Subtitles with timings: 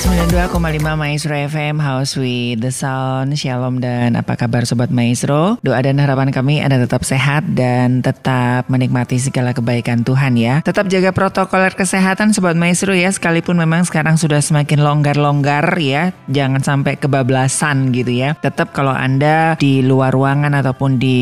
[0.00, 3.36] 92,5 Maestro FM House with the Sound.
[3.36, 5.60] Shalom dan apa kabar Sobat Maestro?
[5.60, 10.64] Doa dan harapan kami Anda tetap sehat dan tetap menikmati segala kebaikan Tuhan ya.
[10.64, 16.16] Tetap jaga protokol kesehatan Sobat Maestro ya Sekalipun memang sekarang sudah semakin longgar-longgar ya.
[16.32, 18.40] Jangan sampai kebablasan gitu ya.
[18.40, 21.18] Tetap kalau Anda di luar ruangan ataupun di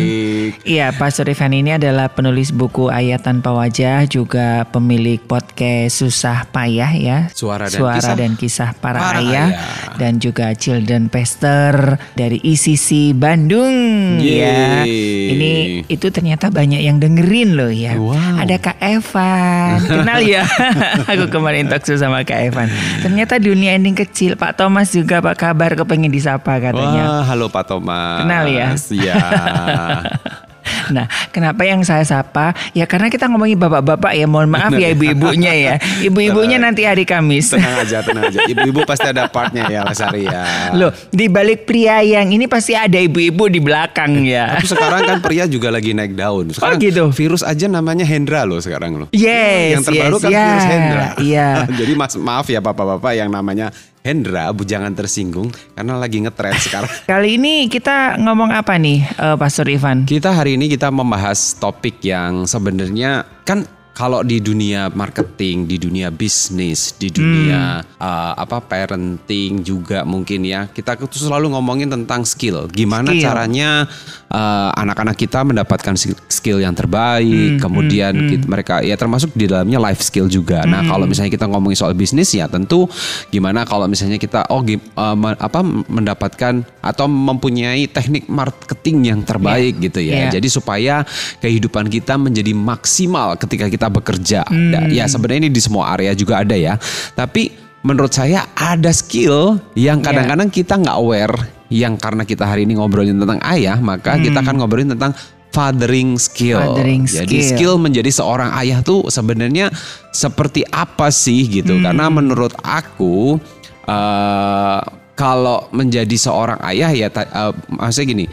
[0.63, 6.93] Iya, Pastor Ivan ini adalah penulis buku Ayat Tanpa Wajah, juga pemilik podcast Susah Payah
[6.97, 7.19] ya.
[7.33, 8.15] Suara dan Suara kisah.
[8.17, 9.97] dan kisah para, Para ayah, ayah.
[9.99, 13.75] dan juga Children Pastor dari ICC Bandung
[14.23, 14.85] ya.
[14.87, 15.66] Yeay.
[15.67, 17.99] Ini itu ternyata banyak yang dengerin loh ya.
[17.99, 18.43] Wow.
[18.47, 19.79] Ada Kak Evan.
[19.91, 20.47] Kenal ya?
[21.11, 22.71] Aku kemarin talk show sama Kak Evan.
[23.03, 24.39] Ternyata dunia ending kecil.
[24.39, 27.21] Pak Thomas juga apa kabar kepengen disapa katanya.
[27.21, 28.23] Wah, halo Pak Thomas.
[28.23, 28.69] Kenal ya?
[28.95, 29.19] Iya.
[30.97, 32.55] Nah, kenapa yang saya sapa?
[32.73, 34.25] Ya karena kita ngomongin bapak-bapak ya.
[34.25, 35.75] Mohon maaf ya ibu-ibunya ya.
[36.09, 37.53] Ibu-ibunya nanti hari Kamis.
[37.53, 38.41] tenang aja, tenang aja.
[38.53, 40.73] Ibu-ibu pasti ada partnya ya, Mas Ari ya.
[40.73, 44.57] Loh, di balik pria yang ini pasti ada ibu-ibu di belakang ya.
[44.57, 46.55] Tapi sekarang kan pria juga lagi naik daun.
[46.55, 47.05] Sekarang Oh, gitu.
[47.11, 49.09] Virus aja namanya Hendra loh sekarang loh.
[49.11, 51.07] Yes, Yang terbaru yes, kan ya, virus Hendra.
[51.19, 51.49] iya.
[51.67, 53.75] Jadi mas, maaf ya bapak-bapak yang namanya
[54.07, 56.87] Hendra, bu jangan tersinggung karena lagi ngetren sekarang.
[57.11, 60.07] Kali ini kita ngomong apa nih, eh, Pastor Ivan?
[60.07, 66.13] Kita hari ini kita membahas topik yang sebenarnya kan kalau di dunia marketing, di dunia
[66.13, 67.97] bisnis, di dunia Hmm.
[67.97, 72.69] uh, apa parenting juga mungkin ya, kita tuh selalu ngomongin tentang skill.
[72.69, 73.25] Gimana Skill.
[73.25, 73.89] caranya
[74.29, 76.19] uh, anak-anak kita mendapatkan skill-
[76.57, 80.63] yang terbaik, Hmm, kemudian kit- mereka ya termasuk di dalamnya life skill juga.
[80.63, 80.91] Nah, Hmm.
[80.91, 82.87] kalau misalnya kita ngomongin soal bisnis ya tentu
[83.29, 89.99] gimana kalau misalnya kita oh uh, apa mendapatkan atau mempunyai teknik marketing yang terbaik gitu
[89.99, 90.31] ya.
[90.31, 90.39] Iya.
[90.39, 91.03] Jadi supaya
[91.39, 94.47] kehidupan kita menjadi maksimal ketika kita bekerja.
[94.47, 94.71] Hmm.
[94.71, 96.79] Da- Ya sebenarnya ini di semua area juga ada ya.
[97.13, 97.51] Tapi
[97.83, 100.07] menurut saya ada skill yang Iya.
[100.07, 101.37] kadang-kadang kita nggak aware.
[101.67, 105.15] Yang karena kita hari ini ngobrolin tentang ayah, maka kita akan ngobrolin tentang
[105.51, 106.61] fathering skill.
[106.61, 106.69] Hmm.
[106.77, 107.51] Fathering Jadi skill.
[107.57, 109.73] skill menjadi seorang ayah tuh sebenarnya
[110.13, 111.75] seperti apa sih gitu?
[111.81, 111.91] Hmm.
[111.91, 113.41] Karena menurut aku
[113.87, 114.81] eh
[115.17, 118.27] kalau menjadi seorang ayah ya eh, maksudnya gini.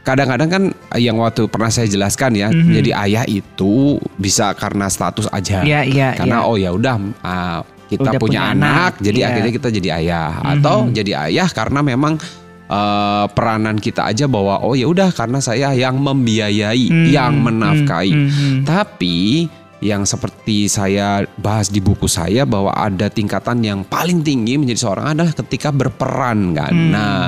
[0.00, 0.62] Kadang-kadang kan
[0.96, 5.60] yang waktu pernah saya jelaskan ya, jadi ayah itu bisa karena status aja.
[5.60, 6.48] Iya, iya, Karena iya.
[6.48, 9.18] oh ya udah ah, kita Udah punya, punya anak, anak, jadi.
[9.18, 9.28] Mhm.
[9.28, 12.16] akhirnya kita jadi ayah atau jadi ayah karena memang
[12.70, 18.12] eh, peranan kita aja bahwa oh ya udah karena saya yang membiayai, Hmm, yang menafkahi.
[18.14, 18.56] hmm, hmm.
[18.62, 19.16] Tapi
[19.80, 25.16] yang seperti saya bahas di buku saya bahwa ada tingkatan yang paling tinggi menjadi seorang
[25.16, 26.70] adalah ketika berperan kan.
[26.70, 26.90] Hmm.
[26.92, 27.20] Nah,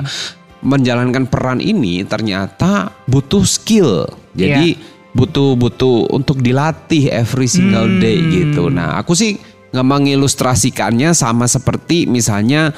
[0.63, 4.07] menjalankan peran ini ternyata butuh skill.
[4.33, 4.79] Jadi
[5.13, 8.01] butuh butuh untuk dilatih every single Hmm.
[8.01, 8.71] day gitu.
[8.71, 9.37] Nah, aku sih
[9.73, 12.71] nggak mengilustrasikannya sama seperti misalnya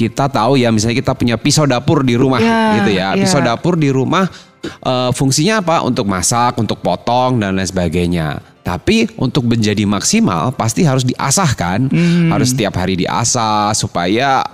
[0.00, 3.12] kita tahu ya misalnya kita punya pisau dapur di rumah Ya, gitu ya.
[3.12, 3.20] ya.
[3.20, 4.24] Pisau dapur di rumah
[4.64, 5.84] eh, fungsinya apa?
[5.84, 8.40] Untuk masak, untuk potong dan lain sebagainya.
[8.60, 12.28] Tapi untuk menjadi maksimal pasti harus diasahkan, Hmm.
[12.28, 14.44] harus setiap hari diasah supaya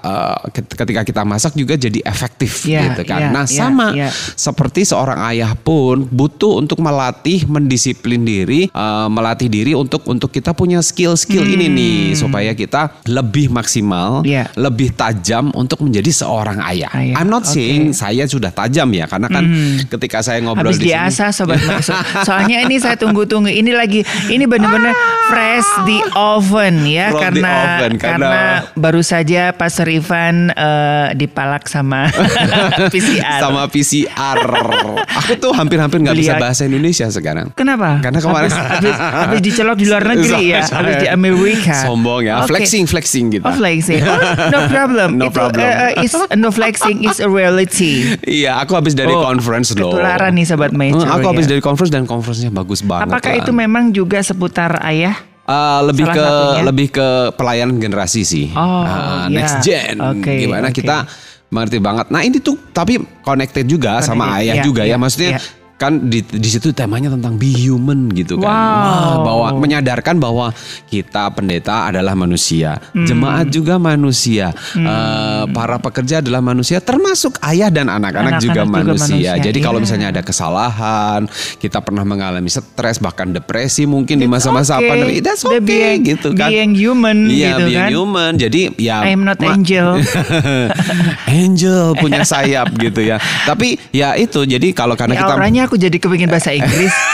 [0.49, 3.21] ket- ketika kita masak juga jadi efektif Iya, gitu kan.
[3.21, 4.09] iya, nah iya, sama iya.
[4.33, 10.53] seperti seorang ayah pun butuh untuk melatih, mendisiplin diri, eh, melatih diri untuk untuk kita
[10.53, 14.29] punya skill-skill ini nih supaya kita lebih maksimal, Hmm.
[14.29, 14.45] Iya.
[14.55, 16.91] lebih tajam untuk menjadi seorang ayah.
[16.93, 17.53] Ayah, I'm not oke.
[17.53, 19.45] saying saya sudah tajam ya, karena kan
[19.89, 20.95] ketika saya ngobrol Habis di sini.
[20.95, 21.59] diasah sobat.
[22.29, 23.49] Soalnya ini saya tunggu-tunggu.
[23.49, 23.96] Ini lagi
[24.27, 24.95] ini benar-benar
[25.27, 31.67] fresh di oven ya From karena, oven, karena karena- baru saja Pastor Ivan eh, dipalak
[31.67, 32.09] sama
[32.93, 33.39] PCR.
[33.39, 34.39] sama PCR.
[35.17, 37.51] Aku tuh hampir-hampir nggak bisa bahasa Indonesia sekarang.
[37.53, 38.01] Kenapa?
[38.01, 41.75] Karena kemarin- habis, habis, habis dicelok di luar negeri ya, habis di Amerika.
[41.79, 42.53] Sombong ya, Oke.
[42.53, 43.45] flexing flexing gitu.
[43.45, 44.01] Oh flexing.
[44.01, 44.19] Oh,
[44.49, 45.09] no problem.
[45.17, 45.67] No Itu problem.
[45.67, 48.17] eh, is, no flexing is a reality.
[48.23, 49.93] Iya, aku habis dari Oh, conference loh.
[49.93, 51.51] ketularan nih, Sobat Maestro, Hmm, Aku habis ya.
[51.53, 53.09] dari conference dan conference-nya bagus banget.
[53.09, 53.41] Apakah lah.
[53.41, 55.15] itu memang juga seputar ayah?
[55.47, 56.63] Uh, lebih Salah ke satunya?
[56.67, 58.47] lebih ke pelayanan generasi sih.
[58.51, 59.31] Oh, Uh, ya.
[59.31, 59.97] next gen.
[60.03, 60.75] Oke, Gimana oke.
[60.75, 61.07] kita
[61.47, 62.07] mengerti banget.
[62.11, 64.97] Nah, ini tuh tapi connected juga sama Connected, ayah iya, juga iya, ya.
[64.99, 65.41] Maksudnya iya.
[65.77, 68.49] Kan di di situ temanya tentang be human gitu kan.
[68.49, 68.57] Wow.
[68.57, 70.49] Wah, bahwa menyadarkan bahwa
[70.89, 73.05] kita pendeta adalah manusia, Hmm.
[73.05, 79.21] jemaat juga manusia, Uh, para pekerja adalah manusia, termasuk ayah dan anak-anak juga, juga manusia.
[79.21, 79.85] manusia, Jadi kalau iya.
[79.85, 81.21] misalnya ada kesalahan,
[81.59, 84.89] kita pernah mengalami stres bahkan depresi mungkin di masa-masa Okay.
[84.89, 86.49] pandemi, that's The okay being, gitu kan.
[86.49, 87.91] Being human Iya, gitu being kan.
[87.93, 88.33] human.
[88.37, 90.01] Jadi ya I am not angel.
[91.29, 93.17] angel punya sayap gitu ya.
[93.45, 95.35] Tapi ya itu jadi kalau karena Ya, kita
[95.67, 96.95] aku jadi kepingin bahasa Inggris.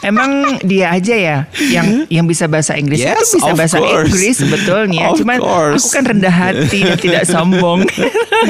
[0.00, 4.08] Emang dia aja ya yang yang bisa bahasa Inggris Yes, itu bisa bahasa course.
[4.08, 5.12] Inggris sebetulnya.
[5.12, 5.84] Of Cuman course.
[5.84, 7.84] aku kan rendah hati dan tidak sombong.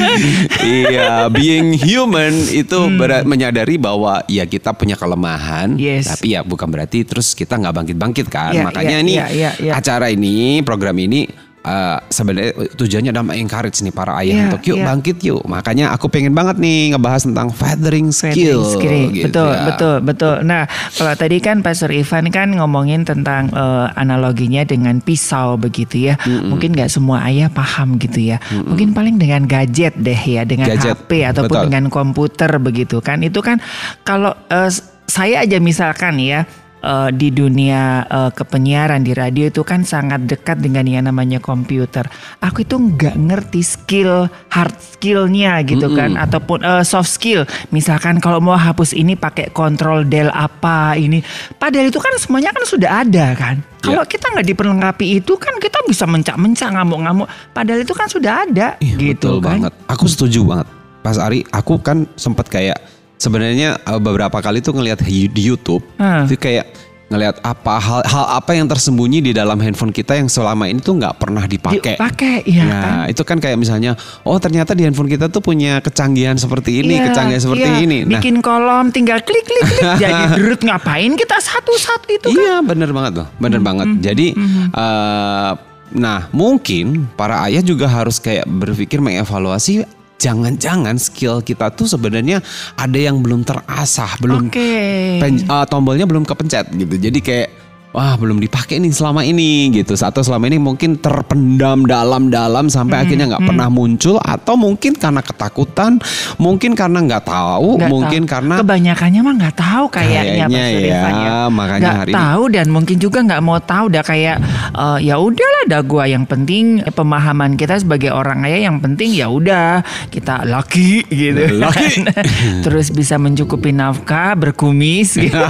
[0.62, 5.82] iya, being human itu berat menyadari bahwa ya kita punya kelemahan, Hmm.
[5.82, 6.06] Yes.
[6.06, 8.54] tapi ya bukan berarti terus kita nggak bangkit-bangkit kan.
[8.54, 9.72] Iya, Makanya iya, ini iya, iya, iya.
[9.74, 11.26] acara ini, program ini
[11.60, 14.86] eh, sebenarnya tujuannya adalah encourage nih para ayah Iya, untuk yuk iya.
[14.88, 15.42] bangkit yuk.
[15.44, 18.64] Makanya aku pengen banget nih ngebahas tentang fathering skill.
[18.64, 19.64] Skill, gitu betul, ya.
[19.68, 20.34] betul, betul.
[20.46, 20.64] Nah,
[20.96, 26.14] kalau tadi kan Pastor Ivan kan ngomongin tentang eh, analoginya dengan pisau begitu ya.
[26.24, 28.40] Mungkin nggak semua ayah paham gitu ya.
[28.52, 31.66] Mungkin paling dengan gadget deh ya, dengan Gadget, HP ataupun betul.
[31.68, 33.20] dengan komputer begitu kan.
[33.20, 33.60] Itu kan
[34.06, 34.70] kalau eh,
[35.10, 36.46] saya aja misalkan ya.
[36.80, 42.08] Eh, di dunia eh, kepenyiaran di radio itu kan sangat dekat dengan yang namanya komputer.
[42.40, 47.44] Aku itu nggak ngerti skill hard skillnya gitu kan, ataupun eh, soft skill.
[47.70, 51.20] Misalkan kalau mau hapus ini pakai kontrol del apa ini,
[51.56, 53.60] padahal itu kan semuanya kan sudah ada kan.
[53.80, 57.24] Kalau kita nggak diperlengkapi itu kan kita bisa mencak-mencak ngamuk-ngamuk.
[57.56, 59.48] Padahal itu kan sudah ada Iya, gitu betul kan.
[59.56, 59.72] banget.
[59.88, 60.68] Aku setuju banget.
[61.00, 62.76] Pas Ari, aku kan sempat kayak
[63.20, 66.24] sebenarnya eh, beberapa kali tuh ngelihat di YouTube, Hmm.
[66.24, 70.70] itu kayak ngelihat apa hal hal apa yang tersembunyi di dalam handphone kita yang selama
[70.70, 71.98] ini tuh nggak pernah dipakai.
[71.98, 73.10] Dipakai, iya Nah, kan?
[73.10, 77.10] itu kan kayak misalnya, oh ternyata di handphone kita tuh punya kecanggihan seperti ini, Iya,
[77.10, 77.82] kecanggihan seperti iya.
[77.82, 77.98] ini.
[78.06, 82.38] Nah, Bikin kolom tinggal klik klik klik jadi derut ngapain kita satu-satu itu kan.
[82.38, 83.90] Iya bener banget loh, bener banget.
[83.98, 84.26] Jadi,
[84.70, 85.52] eh,
[85.90, 89.82] nah mungkin para ayah juga harus kayak berpikir mengevaluasi.
[90.20, 92.44] Jangan-jangan skill kita tuh sebenarnya
[92.76, 94.72] ada yang belum terasah, belum Oke.
[95.16, 96.94] pen- eh, tombolnya belum kepencet gitu.
[97.00, 97.48] Jadi kayak
[97.90, 99.94] wah belum dipakai nih selama ini gitu.
[99.94, 104.16] Atau selama ini mungkin terpendam dalam-dalam sampai akhirnya nggak pernah muncul.
[104.16, 105.98] Atau mungkin karena ketakutan,
[106.36, 108.30] mungkin karena nggak tahu, Nggak mungkin tahu.
[108.30, 112.66] karena kebanyakannya mah nggak tahu kayaknya, Kayaknya Surifan ya, makanya nggak hari ini- tahu dan
[112.68, 114.36] mungkin juga nggak mau tahu udah kayak
[114.72, 119.26] eh, ya udahlah dah gua yang penting pemahaman kita sebagai orang ayah yang penting ya
[119.26, 122.06] udah kita laki gitu Laki.
[122.06, 122.24] kan.
[122.64, 125.34] terus bisa mencukupi nafkah berkumis gitu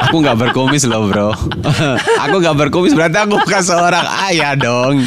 [0.00, 1.25] aku nggak berkumis loh bro.
[2.24, 5.00] aku nggak berkumis berarti aku bukan seorang ayah dong.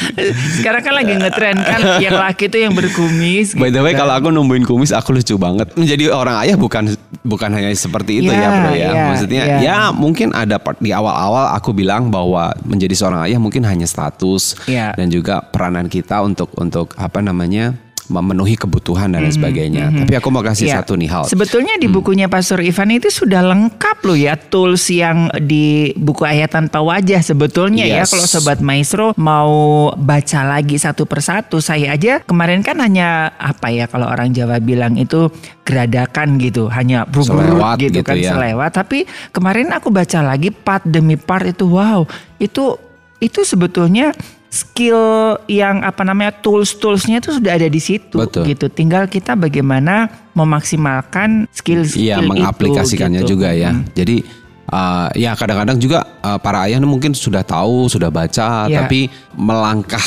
[0.57, 4.01] sekarang kan lagi ngetren kan yang laki tuh yang berkumis By the way gitu.
[4.01, 5.71] kalau aku numbuhin kumis aku lucu banget.
[5.73, 8.79] Menjadi orang ayah bukan bukan hanya seperti itu Ya, ya bro ya.
[8.89, 9.57] ya, Maksudnya ya.
[9.59, 14.55] ya mungkin ada part di awal-awal aku bilang bahwa menjadi seorang ayah mungkin hanya status
[14.65, 17.75] dan juga peranan kita untuk untuk apa namanya
[18.10, 19.94] memenuhi kebutuhan dan lain sebagainya.
[19.94, 20.82] Tapi aku mau kasih Iya.
[20.82, 21.24] satu nih hal.
[21.30, 26.50] Sebetulnya di bukunya Pastor Ivan itu sudah lengkap loh ya tools yang di buku ayat
[26.51, 28.10] tanpa wajah sebetulnya ya Yes.
[28.10, 29.54] kalau sobat maestro mau
[29.94, 34.98] baca lagi satu persatu saya aja kemarin kan hanya apa ya kalau orang Jawa bilang
[34.98, 35.30] itu
[35.63, 38.34] geradakan gitu hanya Selewat gitu, gitu kan ya.
[38.34, 42.74] selewat tapi kemarin aku baca lagi part demi part itu wow itu
[43.20, 44.16] itu sebetulnya
[44.50, 48.50] skill yang apa namanya tools-toolsnya itu sudah ada di situ Betul.
[48.50, 48.65] gitu.
[48.68, 52.29] Tinggal kita bagaimana memaksimalkan skill-skill Iya itu.
[52.34, 53.38] mengaplikasikannya gitu.
[53.38, 53.77] juga ya.
[53.77, 53.84] Mm.
[53.94, 54.18] Jadi
[54.74, 58.86] uh, ya kadang-kadang juga uh, para ayah mungkin sudah tahu, sudah baca, Ya.
[58.86, 60.01] tapi melangkah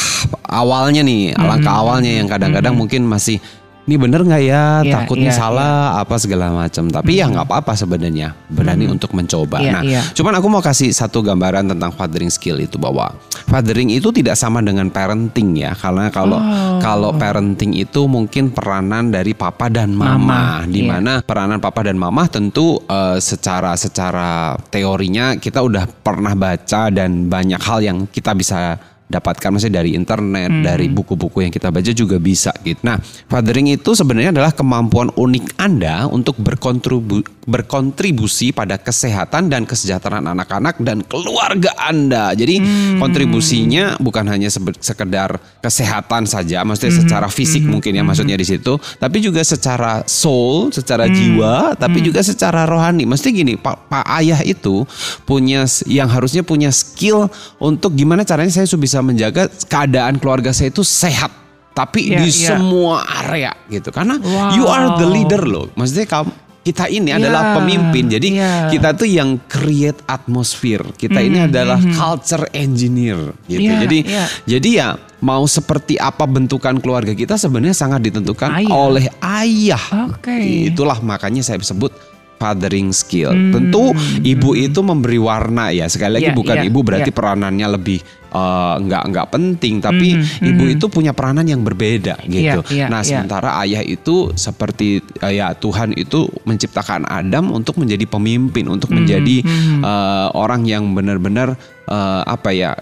[0.51, 3.39] awalnya nih, langkah awalnya yang kadang-kadang mungkin masih
[3.83, 4.65] ini bener nggak ya?
[4.87, 6.87] Ya, Takutnya ya, salah apa segala macam.
[6.87, 9.59] Tapi ya nggak apa-apa sebenarnya berani untuk mencoba.
[9.59, 10.03] Iya, nah, iya.
[10.15, 13.11] cuman aku mau kasih satu gambaran tentang fathering skill itu bahwa
[13.51, 15.75] fathering itu tidak sama dengan parenting ya.
[15.75, 16.79] Karena kalau Oh.
[16.83, 20.99] kalau parenting itu mungkin peranan dari papa dan mama, Mama, di iya.
[20.99, 27.27] mana peranan papa dan mama tentu eh, secara secara teorinya kita udah pernah baca dan
[27.27, 28.79] banyak hal yang kita bisa
[29.13, 30.65] dapatkan maksudnya dari internet, Hmm.
[30.65, 32.81] dari buku-buku yang kita baca juga bisa gitu.
[32.81, 32.97] Nah,
[33.29, 40.79] fathering itu sebenarnya adalah kemampuan unik Anda untuk berkontribu berkontribusi pada kesehatan dan kesejahteraan anak-anak
[40.79, 42.31] dan keluarga Anda.
[42.39, 43.03] Jadi Hmm.
[43.03, 44.47] kontribusinya bukan hanya
[44.79, 47.03] sekedar kesehatan saja, maksudnya Hmm.
[47.03, 51.15] secara fisik mungkin ya maksudnya di situ, tapi juga secara soul, secara Hmm.
[51.19, 53.03] jiwa, tapi juga secara rohani.
[53.11, 54.87] Mesti gini, Pak Pak Ayah itu
[55.27, 57.27] punya yang harusnya punya skill
[57.59, 61.31] untuk gimana caranya saya bisa menjaga keadaan keluarga saya itu sehat.
[61.73, 62.49] Tapi Iya, di iya.
[62.53, 63.89] semua area gitu.
[63.89, 64.53] Karena Wow.
[64.53, 65.73] you are the leader loh.
[65.73, 66.31] Maksudnya kamu
[66.63, 68.07] kita ini Iya, adalah pemimpin.
[68.07, 68.69] Jadi iya.
[68.71, 70.85] kita tuh yang create atmosphere.
[70.95, 73.67] Kita ini adalah culture engineer gitu.
[73.67, 74.25] Iya, jadi iya.
[74.47, 74.89] jadi ya
[75.25, 78.71] mau seperti apa bentukan keluarga kita sebenarnya sangat ditentukan Ayah.
[78.71, 80.13] oleh ayah.
[80.13, 80.71] Oke.
[80.71, 81.91] Itulah makanya saya sebut
[82.39, 83.31] fathering skill.
[83.31, 83.55] Hmm.
[83.55, 85.87] Tentu ibu itu memberi warna ya.
[85.87, 87.17] Sekali lagi Iya, bukan iya, ibu berarti iya.
[87.17, 87.99] peranannya lebih
[88.33, 92.61] eh, nggak nggak penting, tapi ibu itu punya peranan yang berbeda gitu.
[92.65, 93.09] Hmm, Iya, iya, nah, iya.
[93.09, 99.05] sementara ayah itu seperti eh, ya Tuhan itu menciptakan Adam untuk menjadi pemimpin, untuk Hmm,
[99.05, 99.37] menjadi
[99.79, 101.55] eh, orang yang benar-benar
[101.87, 102.73] eh, apa ya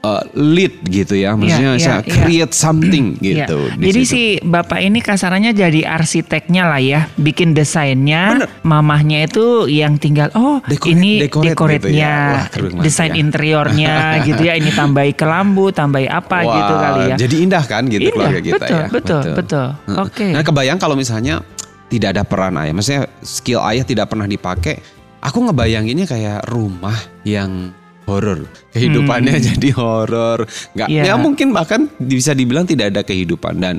[0.00, 1.32] eh, lead gitu ya.
[1.32, 2.08] Maksudnya iya, saya iya.
[2.08, 3.44] create something Iya.
[3.44, 3.58] gitu.
[3.74, 4.12] di Jadi situ.
[4.12, 8.22] si bapak ini kasarannya jadi arsiteknya lah ya, bikin desainnya.
[8.34, 8.48] Bener.
[8.62, 12.16] Mamahnya itu yang tinggal oh Decorate- ini dekoratnya, gitu ya.
[12.32, 13.18] Wah, desain ya.
[13.18, 13.94] interiornya
[14.28, 14.54] gitu ya.
[14.54, 17.16] Ini tambahi kelambu, tambahi apa Wah, gitu kali ya.
[17.18, 18.86] Jadi indah kan gitu Indah, keluarga kita betul, ya.
[18.88, 19.66] betul, betul.
[19.86, 19.98] Heeh.
[20.00, 20.26] Oke.
[20.32, 21.44] Nah kebayang kalau misalnya
[21.86, 24.78] tidak ada peran ayah, maksudnya skill ayah tidak pernah dipakai.
[25.20, 27.76] Aku ngebayanginnya kayak rumah yang
[28.10, 28.38] horor,
[28.74, 30.42] kehidupannya jadi horor.
[30.74, 30.96] Nggak, Hmm.
[30.98, 31.02] Iya.
[31.06, 33.78] ya mungkin bahkan bisa dibilang tidak ada kehidupan dan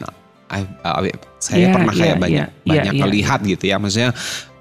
[0.52, 4.12] I- I- saya Iya, pernah kayak iya, banyak iya, banyak iya, melihat gitu ya, maksudnya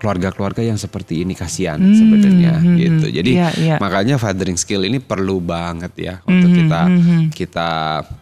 [0.00, 3.06] keluarga-keluarga yang seperti ini kasihan Hmm, sebenarnya hmm, gitu.
[3.06, 3.14] hmm.
[3.14, 3.76] Jadi Iya, iya.
[3.76, 7.20] makanya fathering skill ini perlu banget ya untuk Mhm, kita mhm.
[7.30, 7.68] kita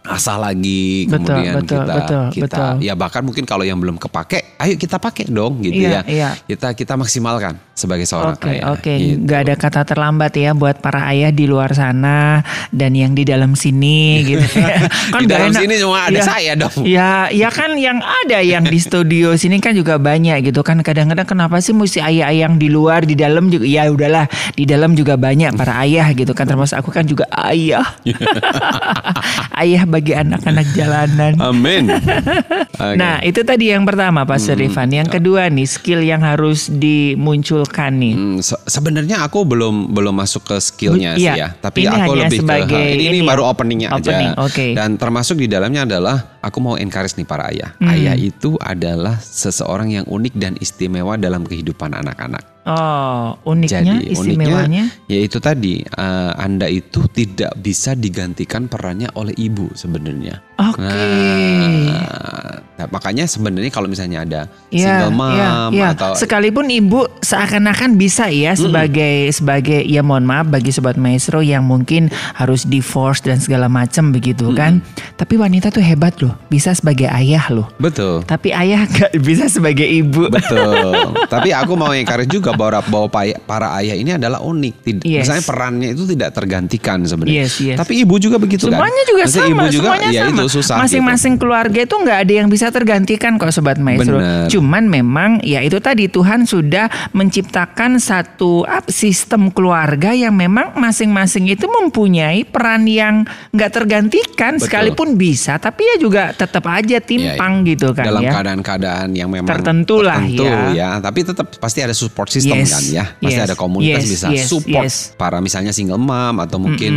[0.05, 2.73] asah lagi Betul, kemudian betul, kita betul, kita betul.
[2.83, 6.31] ya bahkan mungkin kalau yang belum kepake ayo kita pakai dong gitu Iya, ya iya.
[6.43, 8.91] kita kita maksimalkan sebagai seorang Oke, ayah oke.
[8.91, 9.23] gitu.
[9.23, 13.55] Nggak ada kata terlambat ya buat para ayah di luar sana dan yang di dalam
[13.55, 14.43] sini gitu.
[14.53, 14.83] ya.
[14.83, 15.61] Di nggak dalam enak.
[15.63, 16.75] sini cuma ada Ya, saya dong.
[16.83, 20.81] Ya, ya kan yang ada yang di studio sini kan juga banyak gitu kan.
[20.81, 24.93] Kadang-kadang kenapa sih mesti ayah-ayah yang di luar, di dalam juga ya udahlah, di dalam
[24.93, 26.47] juga banyak para ayah gitu kan.
[26.47, 27.85] Termasuk aku kan juga ayah.
[29.63, 31.33] ayah bagi anak-anak jalanan.
[31.39, 31.91] amin
[32.79, 32.95] Oke.
[32.95, 34.87] Nah, itu tadi yang pertama Pak Serifan.
[34.89, 38.15] Yang kedua nih, skill yang harus dimunculkan nih.
[38.15, 42.13] Hmm, se- sebenarnya aku belum belum masuk ke skillnya Iya, sih ya, tapi ini aku
[42.15, 44.45] lebih sebagai ke ini, ini ini baru ya, openingnya opening, aja.
[44.47, 44.67] oke.
[44.79, 47.75] Dan termasuk di dalamnya adalah aku mau encourage nih para ayah.
[47.79, 47.91] Hmm.
[47.91, 52.45] Ayah itu adalah seseorang yang unik dan istimewa dalam kehidupan anak-anak.
[52.69, 54.93] Oh, uniknya, Jadi istimewanya.
[54.93, 60.48] uniknya yaitu tadi eh, Anda itu tidak bisa digantikan perannya oleh ibu sebenarnya.
[60.59, 60.83] Oke.
[60.83, 65.87] Nah, nah, makanya sebenarnya kalau misalnya ada Iya, single mom iya, iya.
[65.93, 71.63] atau sekalipun ibu seakan-akan bisa ya sebagai sebagai ya mohon maaf bagi sobat maestro yang
[71.63, 74.83] mungkin harus divorce dan segala macam begitu kan.
[75.15, 77.71] Tapi wanita tuh hebat loh, bisa sebagai ayah loh.
[77.79, 78.23] betul.
[78.23, 80.27] Tapi ayah gak bisa sebagai ibu.
[80.29, 80.95] Betul.
[81.33, 84.75] Tapi aku mau encourage juga bahwa bahwa pa- para ayah ini adalah unik.
[84.81, 85.25] Tid- Yes.
[85.25, 87.47] Misalnya perannya itu tidak tergantikan sebenarnya.
[87.47, 87.77] Yes, yes.
[87.77, 88.77] Tapi ibu juga begitu kan.
[88.77, 90.35] Semuanya juga Maksudnya sama, Ibu juga semuanya ya sama.
[90.35, 90.81] itu susah.
[90.81, 90.85] gitu.
[90.89, 94.19] Masing-masing keluarga itu nggak ada yang bisa tergantikan kok sobat maestro.
[94.19, 94.49] Bener.
[94.49, 101.69] Cuman memang ya itu tadi Tuhan sudah menciptakan satu sistem keluarga yang memang masing-masing itu
[101.69, 104.65] mempunyai peran yang nggak tergantikan Betul.
[104.65, 107.69] sekalipun bisa, tapi ya juga tetap aja timpang Ya, ya.
[107.75, 108.33] gitu kan Dalam ya.
[108.33, 110.89] keadaan-keadaan yang memang Tertentu lah tertentu ya.
[111.03, 113.05] Tapi tetap pasti ada support system Yes, kan ya.
[113.19, 115.13] Pasti yes, ada komunitas yes, bisa yes, support yes.
[115.19, 116.93] para misalnya single mom atau mungkin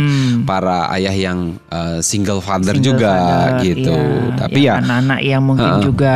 [0.48, 3.96] para ayah yang uh, single father Single juga father, gitu.
[3.96, 4.36] iya.
[4.38, 5.84] Tapi ya anak-anak yang mungkin Heeh.
[5.84, 6.14] juga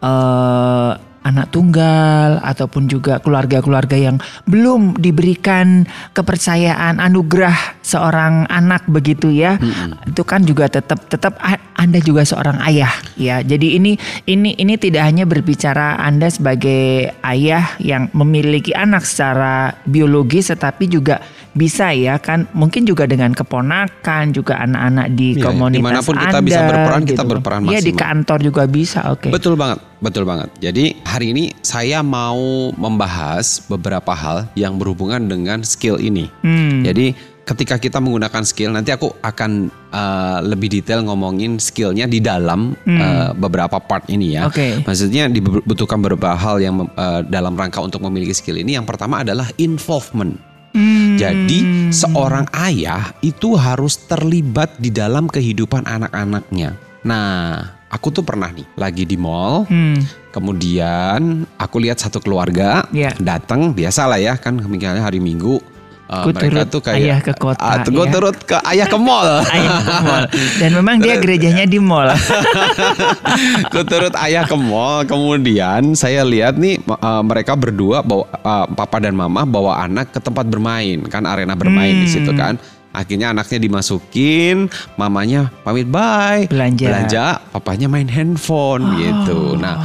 [0.00, 0.92] eh
[1.26, 5.82] anak tunggal ataupun juga keluarga-keluarga yang belum diberikan
[6.14, 9.58] kepercayaan anugerah seorang anak begitu ya.
[10.06, 11.42] Itu kan juga tetap tetap
[11.74, 13.42] Anda juga seorang ayah ya.
[13.42, 13.98] Jadi ini
[14.30, 21.18] ini ini tidak hanya berbicara Anda sebagai ayah yang memiliki anak secara biologis tetapi juga
[21.56, 26.14] bisa ya kan mungkin juga dengan keponakan juga anak-anak di Iya, komunitas di mana pun
[26.20, 28.02] kita Anda bisa berperan, kita berperan Iya di maksimal.
[28.04, 30.48] kantor juga bisa oke Betul banget, betul banget.
[30.60, 36.28] Jadi hari ini saya mau membahas beberapa hal yang berhubungan dengan skill ini.
[36.44, 36.84] Hmm.
[36.84, 42.74] Jadi ketika kita menggunakan skill, nanti aku akan uh, lebih detail ngomongin skillnya di dalam
[42.84, 44.44] uh, beberapa part ini ya.
[44.44, 44.50] Hmm.
[44.50, 44.66] Oke.
[44.82, 48.74] Maksudnya dibutuhkan beberapa hal yang uh, dalam rangka untuk memiliki skill ini.
[48.76, 50.36] Yang pertama adalah involvement.
[50.76, 51.16] Hmm.
[51.16, 56.76] Jadi seorang ayah itu harus terlibat di dalam kehidupan anak-anaknya.
[57.00, 60.04] Nah, aku tuh pernah nih lagi di mall, Hmm.
[60.36, 63.16] kemudian aku lihat satu keluarga Iya.
[63.16, 65.75] datang, biasalah ya kan misalnya hari Minggu.
[66.06, 68.12] Uh, Ku mereka turut tuh kayak ayah ke kota, gua ya.
[68.12, 69.28] turut ke ayah ke mall.
[69.44, 70.24] Ayah ke mall.
[70.56, 72.08] Dan memang dia gerejanya di mall.
[73.72, 78.98] Ku turut ayah ke mall, kemudian saya lihat nih uh, mereka berdua bawa uh, papa
[78.98, 82.38] dan mama bawa anak ke tempat bermain, kan arena bermain di situ Hmm.
[82.38, 82.54] kan.
[82.90, 86.88] Akhirnya anaknya dimasukin, mamanya pamit bye, Belanja.
[86.88, 89.52] belanja, papanya main handphone gitu.
[89.54, 89.76] Nah,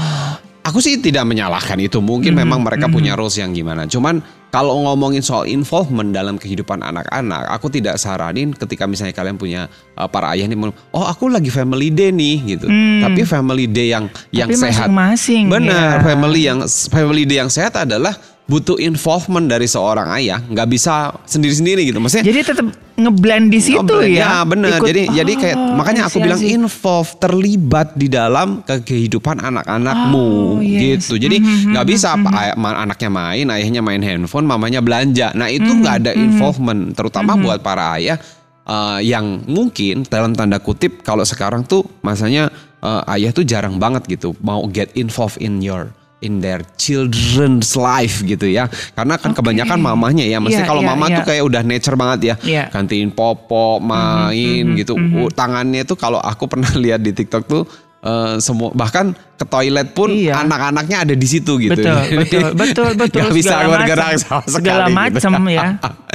[0.62, 2.00] aku sih tidak menyalahkan itu.
[2.01, 3.86] Mungkin Hmm, memang mereka punya rules yang gimana.
[3.89, 9.72] Cuman kalau ngomongin soal involvement dalam kehidupan anak-anak, aku tidak saranin ketika misalnya kalian punya
[9.96, 10.60] uh, para ayah nih,
[10.91, 12.68] oh aku lagi family day nih gitu.
[13.00, 14.51] Tapi family day yang yang.
[14.51, 14.91] Tapi sehat.
[14.91, 16.03] masing-masing, Benar, ya.
[16.03, 18.12] family yang family day yang sehat adalah
[18.43, 22.03] butuh involvement dari seorang ayah, nggak bisa sendiri-sendiri gitu.
[22.03, 24.03] Maksudnya Jadi tetap ngeblend di situ Ngobrol.
[24.05, 24.43] ya.
[24.43, 24.75] benar.
[24.75, 28.60] Ikut- Jadi jadi kayak Oh, makanya aku I see, I bilang involve, terlibat di dalam
[28.62, 31.07] ke- kehidupan anak-anakmu Oh, yes.
[31.07, 31.15] gitu.
[31.17, 31.39] Jadi
[31.71, 35.31] nggak bisa apa ay- ma- anaknya main, ayahnya main handphone, mamanya belanja.
[35.31, 38.19] Nah, itu nggak ada involvement terutama buat para ayah
[38.62, 44.05] eh, yang mungkin dalam tanda kutip kalau sekarang tuh masanya eh, ayah tuh jarang banget
[44.07, 45.89] gitu mau get involved in your
[46.22, 48.70] in their children's life gitu ya.
[48.94, 50.38] Karena kan kebanyakan mamanya ya.
[50.38, 51.18] Mesti Iya, kalau iya, mama iya.
[51.18, 52.63] tuh kayak udah nature banget ya Iya.
[52.70, 54.94] gantiin popo, main gitu.
[54.96, 57.66] Uh, Tangannya tuh kalau aku pernah lihat di TikTok tuh
[58.01, 60.45] eh, semua bahkan ke toilet pun Iya.
[60.45, 61.74] anak-anaknya ada di situ gitu.
[61.74, 63.21] Betul, betul, betul, betul.
[63.25, 64.53] Gak bisa bergerak sama sekali.
[64.53, 64.98] Segala gitu.
[65.01, 65.65] macam ya.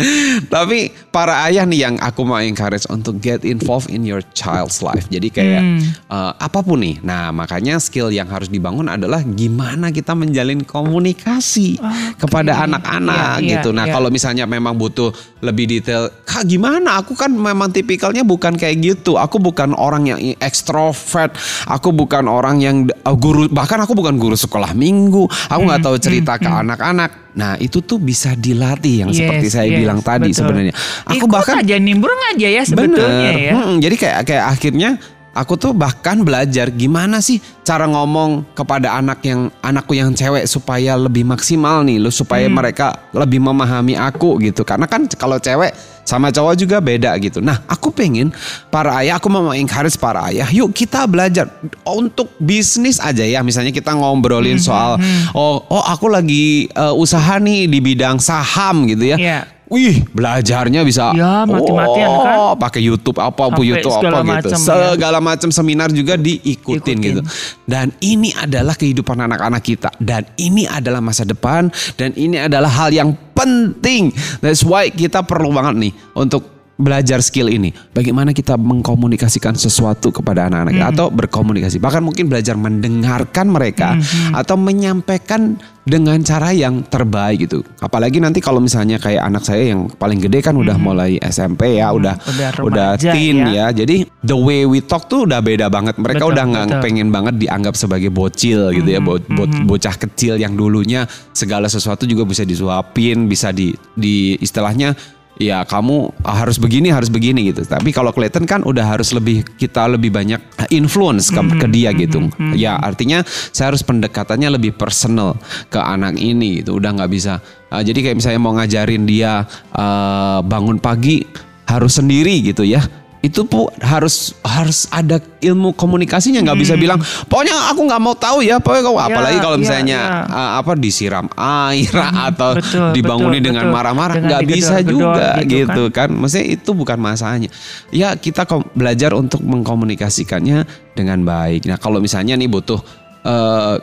[0.54, 0.78] Tapi
[1.11, 5.09] para ayah nih yang aku mau encourage untuk get involved in your child's life.
[5.09, 5.80] Jadi kayak Hmm.
[6.06, 7.00] eh, apa pun nih.
[7.00, 11.80] Nah makanya skill yang harus dibangun adalah gimana kita menjalin komunikasi
[12.21, 13.73] kepada anak-anak Iya, iya, gitu.
[13.73, 13.94] Nah iya.
[13.96, 17.01] kalau misalnya memang butuh lebih detail, kak gimana?
[17.01, 19.16] Aku kan memang tipikalnya bukan kayak gitu.
[19.16, 21.33] Aku bukan orang yang ekstrovert.
[21.64, 23.48] Aku bukan orang yang uh, guru.
[23.48, 25.24] Bahkan aku bukan guru sekolah minggu.
[25.48, 27.35] Aku nggak Hmm, tahu cerita ke anak-anak.
[27.35, 30.40] Nah itu tuh bisa dilatih yang Yes, seperti saya yes, bilang tadi betul.
[30.44, 30.74] sebenarnya.
[31.05, 33.35] Aku Ikut bahkan aja nimbrung aja ya sebetulnya Bener.
[33.37, 33.52] ya.
[33.52, 34.90] Mm-mm, jadi kayak kayak akhirnya
[35.33, 40.96] aku tuh bahkan belajar gimana sih cara ngomong kepada anak yang anakku yang cewek supaya
[40.96, 42.57] lebih maksimal nih lo supaya Hmm.
[42.57, 44.64] mereka lebih memahami aku gitu.
[44.64, 45.76] Karena kan kalau cewek
[46.07, 47.42] sama cowok juga beda gitu.
[47.42, 48.31] Nah, aku pengen
[48.71, 51.51] para ayah aku mau encourage para ayah, yuk kita belajar
[51.83, 53.42] untuk bisnis aja ya.
[53.42, 55.03] Misalnya kita Hmm, ngobrolin soal
[55.35, 59.19] oh oh aku lagi eh, usaha nih di bidang saham gitu ya.
[59.19, 59.40] Iya.
[59.66, 62.35] Wih, belajarnya bisa Ya, mati-matian kan.
[62.38, 64.31] Oh, pakai YouTube apa, Sampai YouTube segala apa gitu.
[64.31, 64.66] macam ya.
[64.94, 66.96] Segala macam seminar juga diikutin Ikutin.
[67.02, 67.20] gitu.
[67.66, 71.66] Dan ini adalah kehidupan anak-anak kita dan ini adalah masa depan
[71.98, 74.14] dan ini adalah hal yang penting.
[74.38, 77.73] That's why kita perlu banget nih untuk belajar skill ini.
[77.93, 81.81] Bagaimana kita mengkomunikasikan sesuatu kepada anak-anak kita atau berkomunikasi.
[81.81, 83.97] Bahkan mungkin belajar mendengarkan mereka
[84.33, 87.62] atau menyampaikan dengan cara yang terbaik gitu.
[87.79, 91.95] Apalagi nanti kalau misalnya kayak anak saya yang paling gede kan udah mulai SMP ya,
[91.95, 93.71] udah udah udah remaja teen ya.
[93.71, 93.87] ya.
[93.87, 95.95] Jadi the way we talk tuh udah beda banget.
[95.97, 100.37] Mereka Betul, udah nggak pengen banget dianggap sebagai bocil gitu ya, bo- bo- bocah kecil
[100.37, 104.93] yang dulunya segala sesuatu juga bisa disuapin, bisa di di istilahnya
[105.37, 107.64] ya kamu harus begini harus begini gitu.
[107.64, 110.40] Tapi kalau Clayton kan udah harus lebih kita lebih banyak
[110.72, 112.29] influence ke, ke dia gitu.
[112.57, 113.22] Ya artinya
[113.53, 115.37] saya harus pendekatannya lebih personal
[115.68, 116.81] ke anak ini gitu.
[116.81, 117.38] Udah nggak bisa.
[117.70, 119.44] uh, jadi kayak misalnya mau ngajarin dia
[119.75, 121.27] uh, bangun pagi
[121.66, 127.72] harus sendiri gitu ya itu pu harus harus ada ilmu komunikasinya nggak bisa bilang pokoknya
[127.72, 130.22] aku nggak mau tahu ya pokoknya kau apalagi kalau ya, misalnya ya.
[130.29, 131.94] uh, apa disiram air
[132.29, 136.09] atau betul, dibangunin betul, dengan marah-marah nggak bisa digedor-gedor juga gitu gitu, kan.
[136.12, 137.48] maksudnya itu bukan masalahnya
[137.90, 138.44] ya kita
[138.76, 142.79] belajar untuk mengkomunikasikannya dengan baik nah kalau misalnya nih butuh
[143.24, 143.76] eh,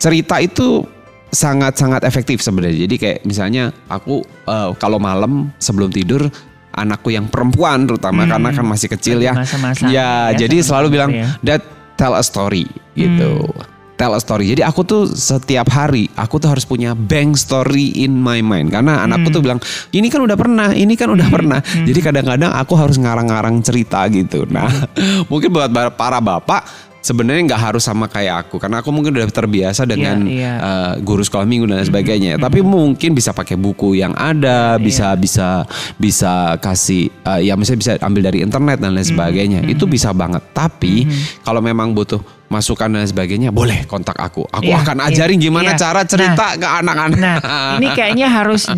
[0.00, 0.84] cerita itu
[1.32, 2.84] sangat-sangat efektif sebenarnya.
[2.84, 6.28] Jadi kayak misalnya aku eh, kalau malam sebelum tidur
[6.72, 9.36] anakku yang perempuan terutama karena kan masih kecil ya.
[9.36, 11.36] masa-masanya Ya, ya, jadi selalu bilang ya.
[11.44, 11.62] dad
[11.96, 13.52] tell a story gitu.
[14.00, 14.50] Tell a story.
[14.50, 19.04] Jadi aku tuh setiap hari aku tuh harus punya bank story in my mind karena
[19.04, 19.62] anakku tuh bilang
[19.94, 21.60] ini kan udah pernah, ini kan udah pernah.
[21.62, 24.48] Jadi kadang-kadang aku harus ngarang-ngarang cerita gitu.
[24.48, 24.66] Nah,
[25.30, 29.82] mungkin buat para bapak sebenarnya nggak harus sama kayak aku karena aku mungkin udah terbiasa
[29.84, 30.54] dengan iya.
[30.56, 32.32] eh, guru sekolah minggu dan lain sebagainya.
[32.38, 35.66] Tapi mungkin bisa pakai buku yang ada, bisa bisa
[35.98, 39.60] bisa kasih eh, ya misalnya bisa ambil dari internet dan lain sebagainya.
[39.66, 40.40] Itu bisa banget.
[40.54, 41.04] Tapi
[41.42, 44.44] kalau memang butuh masukan dan sebagainya, boleh kontak aku.
[44.52, 45.80] Aku Iya, akan iya, ajarin gimana iya.
[45.80, 47.16] cara cerita ke anak-anak.
[47.16, 47.36] Nah,
[47.80, 48.68] ini kayaknya harus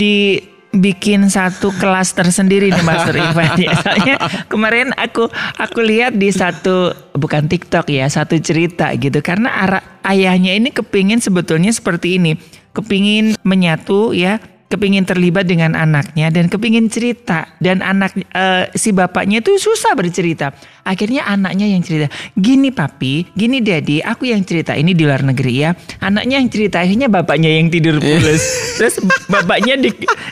[0.74, 3.54] dibikin satu kelas tersendiri nih Mas Rifan.
[3.62, 4.16] Ya, soalnya
[4.50, 9.22] kemarin aku aku lihat di satu bukan TikTok ya, satu cerita gitu.
[9.22, 12.34] Karena ara- ayahnya ini kepingin sebetulnya seperti ini,
[12.74, 14.42] kepingin menyatu ya.
[14.64, 20.50] Kepingin terlibat dengan anaknya dan kepingin cerita dan anak eh, si bapaknya itu susah bercerita.
[20.83, 22.11] Akhirnya anaknya yang cerita.
[22.35, 25.77] Gini papi, gini daddy, aku yang cerita ini di luar negeri ya.
[26.00, 28.42] Anaknya yang cerita akhirnya bapaknya yang tidur pulas.
[28.81, 28.98] Terus
[29.31, 29.90] bapaknya di,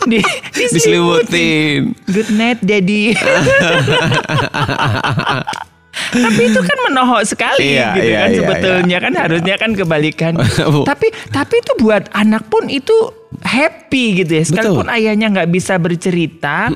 [0.09, 0.19] di.
[0.57, 1.95] Diselimutin.
[2.09, 3.15] Good night daddy.
[6.11, 10.33] tapi itu kan menohok sekali Iya, gitu iya, kan iya, sebetulnya kan harusnya kan kebalikan.
[10.91, 12.95] Tapi tapi itu buat anak pun itu
[13.41, 14.45] happy gitu ya.
[14.45, 14.97] Sekalipun Betul.
[14.99, 16.69] ayahnya nggak bisa bercerita,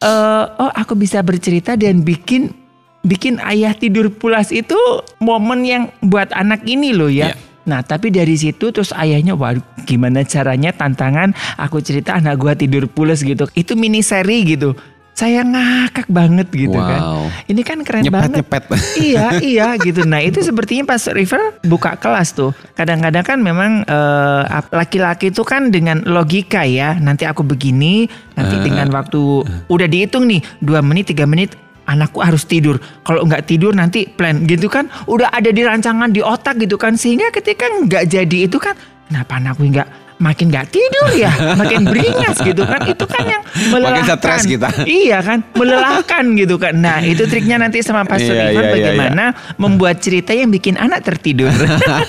[0.00, 2.54] eh, oh aku bisa bercerita dan bikin
[3.00, 4.76] bikin ayah tidur pulas itu
[5.24, 7.32] momen yang buat anak ini loh ya.
[7.32, 7.36] Iya.
[7.68, 9.52] Nah tapi dari situ terus ayahnya wah
[9.84, 13.48] gimana caranya tantangan aku cerita anak gua tidur pulas gitu.
[13.52, 14.76] Itu mini seri gitu.
[15.10, 17.00] Saya ngakak banget gitu kan.
[17.02, 17.24] Wow.
[17.44, 18.40] Ini kan keren banget.
[18.40, 18.64] Nyepet-nyepet.
[19.04, 20.08] iya, iya gitu.
[20.08, 22.56] Nah itu sepertinya pas River buka kelas tuh.
[22.72, 26.96] Kadang-kadang kan memang eh, ap- laki-laki itu kan dengan logika ya.
[26.96, 29.20] Nanti aku begini, nanti dengan waktu
[29.68, 31.52] udah dihitung nih dua menit, tiga menit.
[31.84, 32.78] Anakku harus tidur.
[33.02, 34.88] Kalau nggak tidur nanti plan gitu kan.
[35.04, 36.96] Udah ada di rancangan di otak gitu kan.
[36.96, 38.72] Sehingga ketika nggak jadi itu kan.
[39.10, 39.88] Kenapa anakku nggak
[40.20, 42.84] makin nggak tidur ya, makin beringas gitu kan.
[42.84, 44.20] Itu kan yang melelahkan.
[44.20, 44.68] stres kita.
[45.00, 46.76] Iya kan, melelahkan gitu kan.
[46.76, 49.24] Nah itu triknya nanti sama Pastor Iya, Ivan iya, iya, bagaimana
[49.56, 51.50] membuat cerita yang bikin anak tertidur.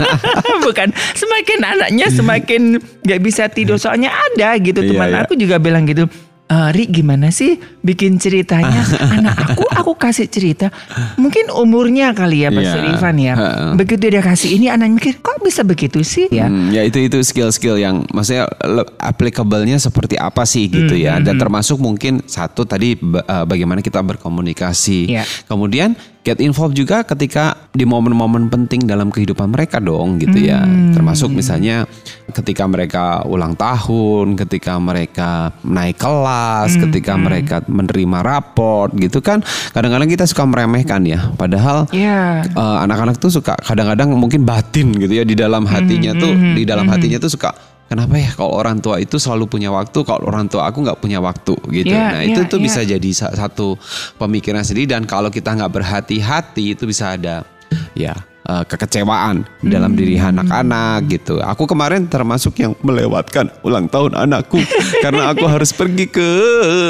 [0.68, 2.62] Bukan semakin anaknya semakin
[3.02, 3.80] nggak bisa tidur.
[3.80, 5.24] Soalnya ada gitu Iya, teman iya.
[5.24, 6.06] aku juga bilang gitu.
[6.52, 8.84] "Eh, Ri gimana sih bikin ceritanya
[9.16, 10.68] anak aku aku kasih cerita
[11.16, 12.92] mungkin umurnya kali ya Pastor Iya.
[12.92, 13.34] Ivan ya
[13.74, 17.16] begitu dia kasih ini anaknya mikir kok bisa begitu sih ya Hmm, ya itu itu
[17.18, 21.14] skill-skill yang maksudnya le- applicable-nya seperti apa sih gitu Hmm, ya.
[21.18, 25.08] Dan termasuk mungkin satu tadi eh, bagaimana kita berkomunikasi.
[25.08, 25.24] Iya.
[25.46, 30.62] Kemudian get involved juga ketika di momen-momen penting dalam kehidupan mereka dong gitu ya.
[30.62, 30.94] Hmm.
[30.94, 31.90] Termasuk misalnya
[32.32, 39.42] ketika mereka ulang tahun, ketika mereka naik kelas, Hmm, ketika mereka menerima raport gitu kan.
[39.74, 41.34] Kadang-kadang kita suka meremehkan ya.
[41.36, 46.34] Padahal ya Eh, anak-anak tuh suka kadang-kadang mungkin batin gitu ya di dalam hatinya tuh
[46.54, 47.52] di dalam hatinya tuh suka
[47.92, 48.32] kenapa ya?
[48.32, 51.92] Kalau orang tua itu selalu punya waktu kalau orang tua aku nggak punya waktu gitu.
[51.92, 52.64] Ya, nah itu ya, tuh ya.
[52.64, 53.76] bisa jadi sa- satu
[54.16, 54.96] pemikiran sendiri.
[54.96, 57.44] Dan kalau kita nggak berhati-hati itu bisa ada
[57.92, 58.16] ya
[58.48, 61.44] eh, kekecewaan di dalam diri anak-anak gitu.
[61.44, 64.64] Aku kemarin termasuk yang melewatkan ulang tahun anakku
[65.04, 66.30] karena aku harus pergi ke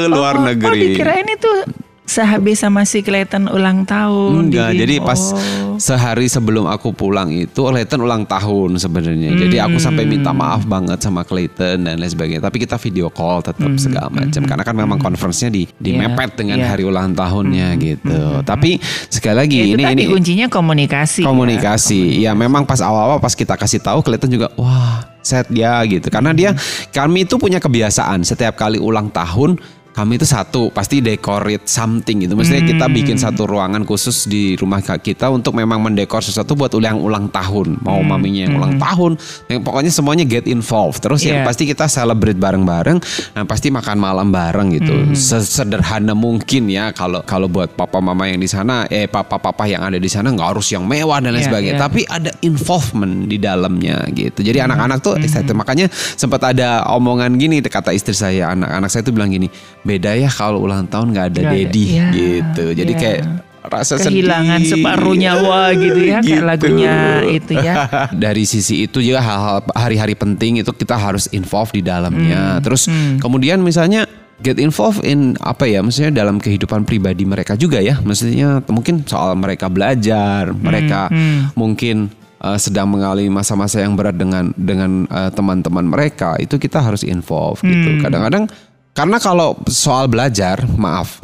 [0.06, 4.80] luar oh, negeri oh dikirain itu sehabis sama si Clayton ulang tahun Enggak, Didi.
[4.82, 5.78] jadi pas Oh.
[5.78, 9.32] sehari sebelum aku pulang itu Clayton ulang tahun sebenarnya.
[9.38, 12.42] Jadi aku sampai minta maaf banget sama Clayton dan lain sebagainya.
[12.42, 16.68] Tapi kita video call tetap segala macam karena kan memang conference-nya di dimepet dengan iya.
[16.68, 18.42] hari ulang tahunnya gitu.
[18.42, 18.76] Tapi
[19.08, 21.22] sekali lagi Ya, ini ini kuncinya komunikasi.
[21.22, 21.26] ya.
[21.30, 22.00] komunikasi.
[22.20, 26.10] Ya memang pas awal-awal pas kita kasih tahu Clayton juga wah set dia gitu.
[26.10, 26.52] Karena dia
[26.90, 29.56] kami itu punya kebiasaan setiap kali ulang tahun
[29.92, 32.32] kami itu satu pasti decorate something gitu.
[32.32, 36.96] Maksudnya kita bikin satu ruangan khusus di rumah kita untuk memang mendekor sesuatu buat ulang
[36.96, 37.80] ulang tahun.
[37.84, 39.20] Mau maminya yang ulang tahun,
[39.52, 41.04] yang pokoknya semuanya get involved.
[41.04, 41.48] Terus yang Iya.
[41.48, 42.98] pasti kita celebrate bareng-bareng,
[43.36, 45.12] nah pasti makan malam bareng gitu.
[45.12, 50.00] Sesederhana mungkin ya kalau kalau buat papa mama yang di sana, eh papa-papa yang ada
[50.00, 51.76] di sana nggak harus yang mewah dan lain Iya, sebagainya.
[51.76, 51.84] iya.
[51.84, 54.40] Tapi ada involvement di dalamnya gitu.
[54.40, 55.52] Jadi anak-anak tuh excited.
[55.52, 59.48] Makanya sempat ada omongan gini kata istri saya, anak-anak saya tuh bilang gini,
[59.82, 62.64] beda ya kalau ulang tahun nggak ada Nggak ada, daddy iya, gitu.
[62.72, 63.00] Jadi iya.
[63.00, 63.22] kayak
[63.62, 64.70] rasa kehilangan sedih.
[64.74, 66.42] separuh nyawa gitu ya kayak Gitu.
[66.42, 67.74] lagunya itu ya.
[68.24, 72.58] Dari sisi itu juga hal-hal hari-hari penting itu kita harus involve di Hmm, dalamnya.
[72.58, 74.06] Terus kemudian misalnya
[74.38, 78.02] get involved in apa ya maksudnya dalam kehidupan pribadi mereka juga ya.
[78.02, 84.50] Maksudnya mungkin soal mereka belajar, mereka Hmm, mungkin uh, sedang mengalami masa-masa yang berat dengan
[84.58, 87.88] dengan uh, teman-teman mereka, itu kita harus involve gitu.
[87.94, 88.02] Hmm.
[88.02, 88.44] Kadang-kadang
[88.92, 91.16] karena kalau soal belajar, maaf,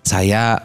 [0.00, 0.56] saya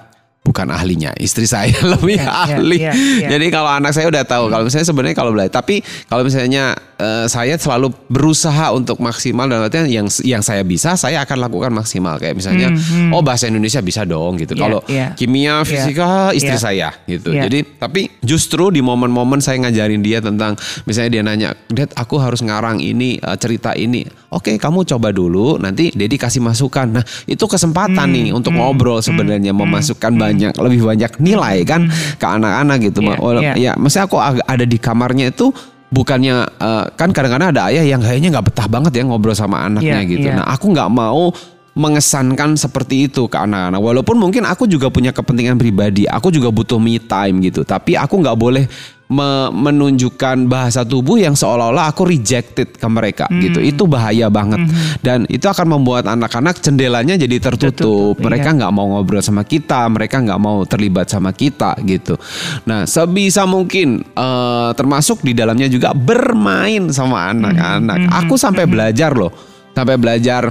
[0.44, 2.78] bukan ahlinya, istri saya lebih Ya, ya, ahli.
[2.78, 3.28] ya, ya.
[3.32, 7.26] Jadi kalau anak saya udah tahu, kalau misalnya sebenarnya kalau belajar, tapi kalau misalnya eh,
[7.26, 12.16] saya selalu berusaha untuk maksimal dan artinya yang yang saya bisa, saya akan lakukan maksimal.
[12.16, 12.76] Kayak misalnya,
[13.10, 14.52] oh bahasa Indonesia bisa dong gitu.
[14.52, 15.08] Hmm, Ya, kalau ya.
[15.14, 16.62] kimia, fisika, istri Ya.
[16.62, 17.32] saya gitu.
[17.32, 17.48] Ya.
[17.48, 20.54] Jadi tapi justru di momen-momen saya ngajarin dia tentang,
[20.84, 24.04] misalnya dia nanya, Dad aku harus ngarang ini eh, cerita ini.
[24.30, 26.90] Oke, kamu coba dulu, nanti Dedi kasih masukan.
[26.92, 32.26] Nah itu kesempatan Hmm, nih untuk ngobrol sebenarnya, memasukkan banyak lebih banyak nilai kan ke
[32.26, 33.00] anak-anak gitu.
[33.04, 33.54] Iya, Wala- iya.
[33.58, 35.52] Ya, maksudnya aku ada di kamarnya itu
[35.90, 40.02] bukannya eh, kan kadang-kadang ada ayah yang kayaknya nggak betah banget ya ngobrol sama anaknya
[40.02, 40.28] Iya, gitu.
[40.30, 40.42] iya.
[40.42, 41.30] Nah aku nggak mau
[41.74, 43.82] mengesankan seperti itu ke anak-anak.
[43.82, 47.66] Walaupun mungkin aku juga punya kepentingan pribadi, aku juga butuh me time gitu.
[47.66, 48.70] Tapi aku nggak boleh
[49.08, 53.42] me- menunjukkan bahasa tubuh yang seolah-olah aku rejected ke mereka Hmm.
[53.42, 53.60] gitu.
[53.60, 54.64] Itu bahaya banget
[55.04, 57.74] dan itu akan membuat anak-anak jendelanya jadi tertutup.
[57.74, 58.58] Tertutup, mereka iya.
[58.64, 62.16] nggak mau ngobrol sama kita, mereka nggak mau terlibat sama kita gitu.
[62.64, 68.08] Nah, sebisa mungkin eh, termasuk di dalamnya juga bermain sama anak-anak.
[68.24, 69.32] Aku sampai belajar loh,
[69.72, 70.50] sampai belajar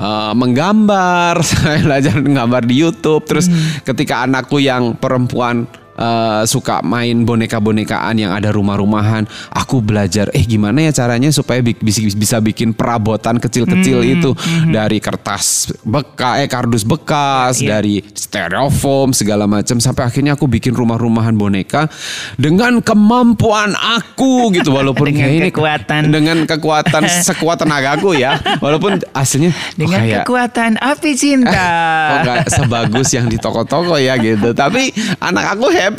[0.00, 3.24] eh, menggambar, saya belajar menggambar di YouTube.
[3.28, 3.46] Terus
[3.84, 5.68] ketika anakku yang perempuan
[6.00, 11.76] eh, suka main boneka-bonekaan yang ada rumah-rumahan, aku belajar eh gimana ya caranya supaya bi-
[11.76, 14.32] bisa bikin perabotan kecil-kecil itu?
[14.66, 17.76] dari kertas bekas, eh kardus bekas, Iya.
[17.76, 19.76] dari styrofoam segala macam.
[19.76, 21.90] Sampai akhirnya aku bikin rumah-rumahan boneka
[22.36, 24.72] dengan kemampuan aku gitu.
[24.72, 26.00] Walaupun Dengan kayak ini kekuatan.
[26.08, 28.38] dengan kekuatan sekuat tenagaku ya.
[28.58, 31.68] Walaupun aslinya Dengan kayak kekuatan api cinta.
[32.10, 34.54] kok nggak sebagus yang di toko-toko ya gitu.
[34.54, 35.89] Tapi anak aku happy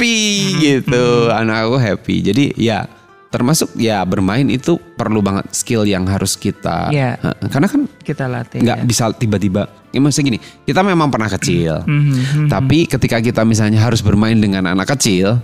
[0.60, 1.32] gitu.
[1.32, 2.16] Anak aku happy.
[2.22, 2.86] Jadi ya
[3.32, 6.92] termasuk ya bermain itu perlu banget skill yang harus kita.
[6.92, 8.60] Heeh, karena kan Kita latih.
[8.60, 8.86] nggak ya.
[8.86, 9.72] bisa tiba-tiba.
[9.92, 11.84] Ya maksudnya gini kita memang pernah kecil.
[11.88, 15.40] Mhm, tapi ketika kita misalnya harus bermain dengan anak kecil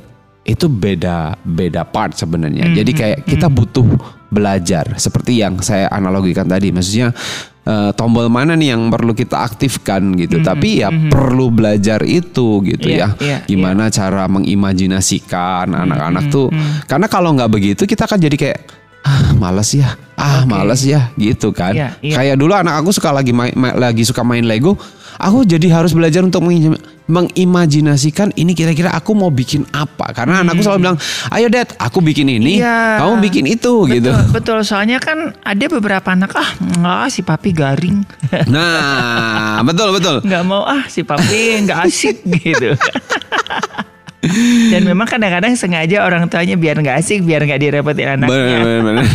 [0.47, 2.71] itu beda beda part sebenarnya.
[2.71, 3.83] Jadi kayak kita butuh
[4.31, 4.95] belajar.
[4.95, 6.71] Seperti yang saya analogikan tadi.
[6.71, 7.11] Maksudnya
[7.67, 10.39] eh, tombol mana nih yang perlu kita aktifkan gitu.
[10.39, 13.19] Tapi ya perlu belajar itu gitu Iya, ya.
[13.19, 16.47] iya, gimana cara mengimajinasikan anak-anak tuh.
[16.87, 18.59] karena kalau nggak begitu kita akan jadi kayak
[19.07, 19.95] ah males ya.
[20.13, 21.15] Ah males ya.
[21.15, 21.71] Gitu kan.
[21.71, 22.13] Iya, iya.
[22.13, 24.75] kayak dulu anak aku suka lagi main, ma- lagi suka main Lego.
[25.17, 30.11] Aku jadi harus belajar untuk mengim- mengimajinasikan ini kira-kira aku mau bikin apa.
[30.11, 30.97] Karena anakku selalu bilang
[31.31, 33.01] ayo dad aku bikin ini Iya.
[33.01, 34.11] kamu bikin itu gitu.
[34.11, 34.57] Betul, betul.
[34.61, 38.03] Soalnya kan ada beberapa anak ah nggak si papi garing,
[38.53, 40.21] nah betul betul.
[40.21, 42.77] Nggak mau ah si papi nggak asik gitu.
[44.67, 48.33] Dan memang kadang-kadang sengaja orang tuanya biar nggak asik, biar nggak direpotin anaknya.
[48.33, 49.05] Bener, bener, bener.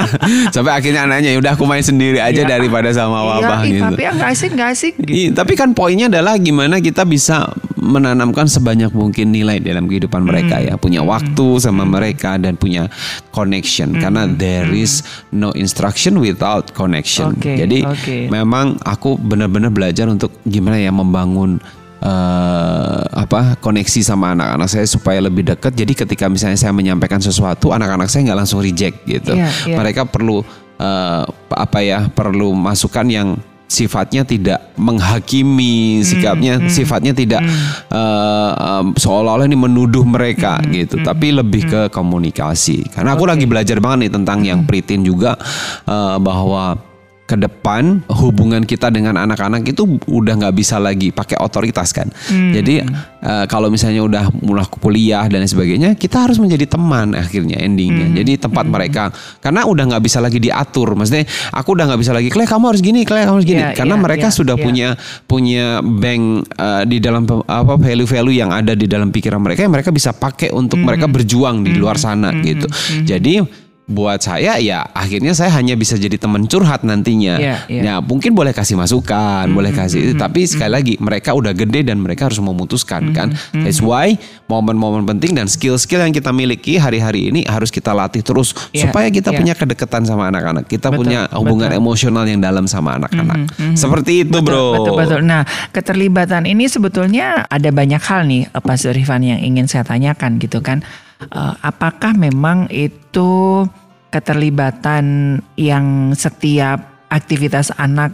[0.54, 2.48] Sampai akhirnya anaknya ya udah aku main sendiri aja Iya.
[2.48, 3.82] daripada sama Iya, wabah ih, gitu.
[3.84, 4.92] papi ah nggak asik, nggak asik.
[4.98, 5.10] Gitu.
[5.10, 10.56] Iya, tapi kan poinnya adalah gimana kita bisa menanamkan sebanyak mungkin nilai dalam kehidupan mereka
[10.56, 10.64] Hmm.
[10.64, 12.86] ya, punya waktu sama mereka dan punya
[13.28, 14.00] connection Hmm.
[14.00, 17.34] karena there is no instruction without connection.
[17.34, 18.30] Oke, Jadi oke.
[18.30, 21.58] memang aku benar-benar belajar untuk gimana ya membangun
[22.02, 25.72] eh, apa koneksi sama anak-anak saya supaya lebih dekat.
[25.72, 29.32] Jadi ketika misalnya saya menyampaikan sesuatu, anak-anak saya nggak langsung reject gitu.
[29.38, 29.76] Iya, iya.
[29.78, 30.42] Mereka perlu
[30.82, 33.28] eh, apa ya perlu masukan yang
[33.72, 37.40] sifatnya tidak menghakimi sikapnya sifatnya tidak
[37.88, 43.80] eh, em, seolah-olah ini menuduh mereka gitu tapi lebih ke komunikasi karena aku lagi belajar
[43.80, 45.40] banget nih tentang yang pritin juga
[45.88, 46.91] eh, bahwa
[47.32, 52.12] ke depan hubungan kita dengan anak-anak itu udah nggak bisa lagi pakai otoritas kan.
[52.28, 52.84] Jadi
[53.24, 58.12] eh, kalau misalnya udah mulai kuliah dan sebagainya, kita harus menjadi teman akhirnya endingnya.
[58.20, 59.08] Jadi tempat mereka
[59.40, 60.92] karena udah nggak bisa lagi diatur.
[60.92, 61.24] Maksudnya
[61.56, 63.64] aku udah nggak bisa lagi, Kleh kamu harus gini, Kleh kamu harus gini.
[63.64, 64.64] Iya, karena iya, mereka iya, sudah iya.
[64.68, 64.88] punya
[65.24, 69.88] punya bank eh, di dalam apa value-value yang ada di dalam pikiran mereka yang mereka
[69.88, 70.90] bisa pakai untuk Hmm.
[70.90, 72.66] mereka berjuang di luar sana gitu.
[73.06, 77.34] Jadi buat saya ya akhirnya saya hanya bisa jadi teman curhat nantinya.
[77.36, 77.82] Iya, iya.
[77.82, 82.30] Ya mungkin boleh kasih masukan, boleh kasih tapi sekali lagi mereka udah gede dan mereka
[82.30, 83.34] harus memutuskan kan.
[83.52, 84.16] That's why
[84.46, 89.08] momen-momen penting dan skill-skill yang kita miliki hari-hari ini harus kita latih terus Iya, supaya
[89.10, 89.38] kita iya.
[89.38, 90.64] punya kedekatan sama anak-anak.
[90.68, 91.80] Kita Betul, punya hubungan betul.
[91.82, 93.52] emosional yang dalam sama anak-anak.
[93.74, 94.80] Seperti itu, Bro.
[94.80, 95.20] Betul, betul.
[95.24, 95.42] Nah,
[95.72, 100.62] keterlibatan ini sebetulnya ada banyak hal nih, eh, Pak Zurifan yang ingin saya tanyakan gitu
[100.64, 100.84] kan.
[101.30, 103.62] Eh, apakah memang itu
[104.10, 108.12] keterlibatan yang setiap aktivitas anak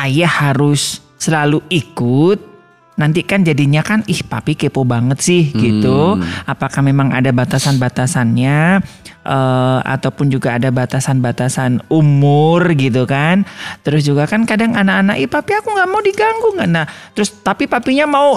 [0.00, 2.50] ayah harus selalu ikut
[2.92, 6.20] nanti kan jadinya kan ih papi kepo banget sih gitu.
[6.44, 8.84] Apakah memang ada batasan-batasannya
[9.24, 13.48] eh, ataupun juga ada batasan-batasan umur gitu kan.
[13.80, 16.86] Terus juga kan kadang anak-anak ih papi aku nggak mau diganggu nggak nah.
[17.16, 18.36] Terus tapi papinya mau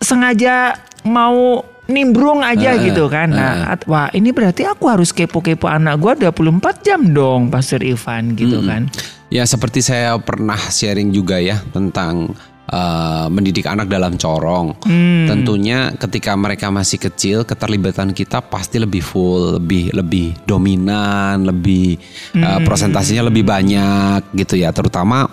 [0.00, 3.28] sengaja mau nimbrung aja Eh, gitu kan.
[3.28, 8.32] Nah, at- wah ini berarti aku harus kepo-kepo anak gua 24 jam dong Pastor Ivan
[8.32, 8.86] gitu kan.
[9.28, 12.34] Ya seperti saya pernah sharing juga ya tentang
[12.66, 14.78] eh, mendidik anak dalam corong.
[15.26, 21.98] Tentunya ketika mereka masih kecil, keterlibatan kita pasti lebih full, lebih lebih dominan, lebih
[22.32, 24.70] eh, prosentasinya lebih banyak gitu ya.
[24.70, 25.26] Terutama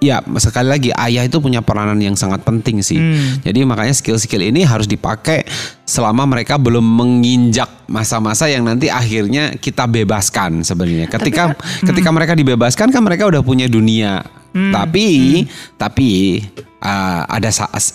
[0.00, 3.00] ya sekali lagi ayah itu punya peranan yang sangat penting sih.
[3.40, 5.44] Jadi makanya skill-skill ini harus dipakai
[5.88, 11.08] selama mereka belum menginjak masa-masa yang nanti akhirnya kita bebaskan sebenarnya.
[11.08, 14.24] Ketika ketika mereka dibebaskan kan mereka udah punya dunia.
[14.56, 15.44] Tapi
[15.76, 16.40] tapi
[16.80, 17.48] uh, ada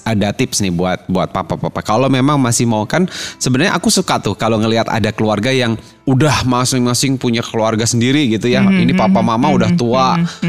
[0.06, 1.82] ada tips nih buat buat papa-papa.
[1.82, 3.06] Kalau memang masih mau kan
[3.38, 8.50] sebenarnya aku suka tuh kalau ngelihat ada keluarga yang udah masing-masing punya keluarga sendiri gitu
[8.50, 8.64] ya.
[8.64, 10.08] Ini papa mama udah tua.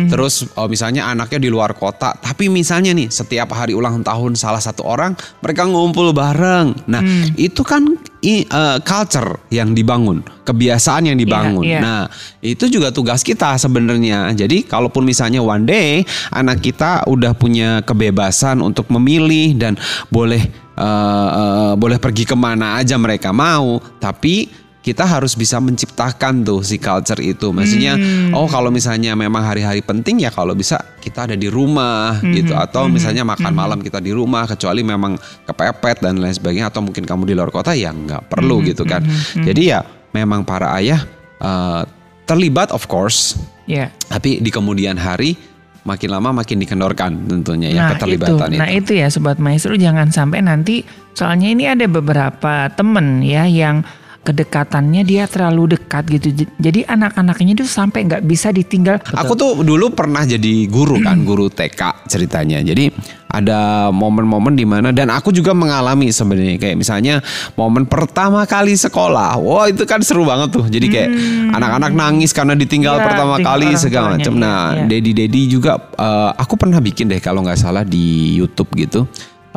[0.09, 4.61] Terus oh, misalnya anaknya di luar kota, tapi misalnya nih setiap hari ulang tahun salah
[4.61, 6.73] satu orang mereka ngumpul bareng.
[6.88, 7.05] Nah,
[7.37, 7.85] itu kan
[8.23, 11.64] i- eh, culture yang dibangun, kebiasaan yang dibangun.
[11.68, 11.81] iya.
[11.85, 12.03] Nah,
[12.40, 14.33] itu juga tugas kita sebenarnya.
[14.33, 16.01] Jadi, kalaupun misalnya one day
[16.33, 18.21] anak kita udah punya kebebasan
[18.62, 19.74] untuk memilih dan
[20.12, 20.42] boleh
[20.76, 26.61] eh, eh, boleh pergi ke mana aja mereka mau, tapi kita harus bisa menciptakan tuh
[26.66, 27.54] si culture itu.
[27.54, 27.94] Maksudnya,
[28.35, 32.50] oh kalau misalnya memang hari-hari penting ya kalau bisa kita ada di rumah gitu.
[32.50, 35.14] Atau misalnya makan malam kita di rumah kecuali memang
[35.46, 39.06] kepepet dan lain sebagainya atau mungkin kamu di luar kota ya nggak perlu gitu kan.
[39.38, 40.98] Jadi ya memang para ayah
[41.38, 41.82] eh,
[42.26, 43.38] terlibat of course,
[43.70, 43.94] Ya.
[44.11, 45.38] tapi di kemudian hari
[45.83, 48.55] makin lama makin dikendorkan tentunya ya nah, keterlibatan itu.
[48.55, 48.61] itu.
[48.62, 53.83] Nah itu ya sobat maestro jangan sampai nanti soalnya ini ada beberapa temen ya yang
[54.22, 56.46] kedekatannya dia terlalu dekat gitu.
[56.62, 59.02] Jadi anak-anaknya itu sampai nggak bisa ditinggal.
[59.18, 62.62] Aku tuh dulu pernah jadi guru kan, guru TK ceritanya.
[62.62, 62.94] Jadi
[63.32, 67.18] ada momen-momen di mana dan aku juga mengalami sebenarnya kayak misalnya
[67.58, 69.42] momen pertama kali sekolah.
[69.42, 70.70] Wah, itu kan seru banget tuh.
[70.70, 71.11] Jadi kayak
[71.58, 74.35] anak-anak nangis karena ditinggal Iya, pertama tinggal kali segala macam.
[74.38, 74.87] Nah, iya.
[74.87, 79.02] Dedi-dedi juga eh, aku pernah bikin deh kalau nggak salah di YouTube gitu.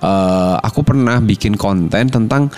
[0.01, 2.49] Eh, aku pernah bikin konten tentang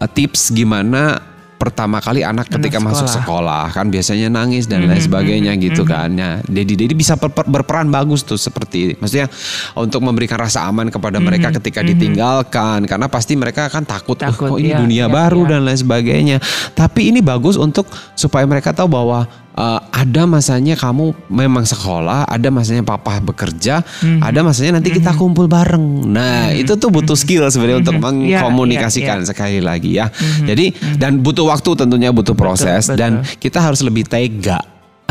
[0.00, 1.29] eh, tips gimana
[1.60, 3.68] pertama kali anak ketika masuk sekolah.
[3.68, 6.08] sekolah kan biasanya nangis dan lain sebagainya gitu kan.
[6.08, 9.28] Nah, Dedi Dedi bisa ber- berperan bagus tuh seperti maksudnya
[9.76, 14.48] untuk memberikan rasa aman kepada mereka ketika ditinggalkan karena pasti mereka akan takut, "Oh, Takut,
[14.56, 15.50] kok ini iya, dunia iya, baru iya.
[15.52, 16.36] dan lain sebagainya.
[16.72, 17.84] Tapi ini bagus untuk
[18.16, 24.20] supaya mereka tahu bahwa uh, ada masanya kamu memang sekolah, ada masanya papa bekerja, Mhm.
[24.20, 26.06] ada masanya nanti kita kumpul bareng.
[26.06, 30.10] Nah, itu tuh butuh skill sebenarnya untuk Iya, iya, mengkomunikasikan sekali lagi ya.
[30.40, 32.98] Jadi dan butuh waktu tentunya butuh proses betul.
[32.98, 34.60] dan kita harus lebih tega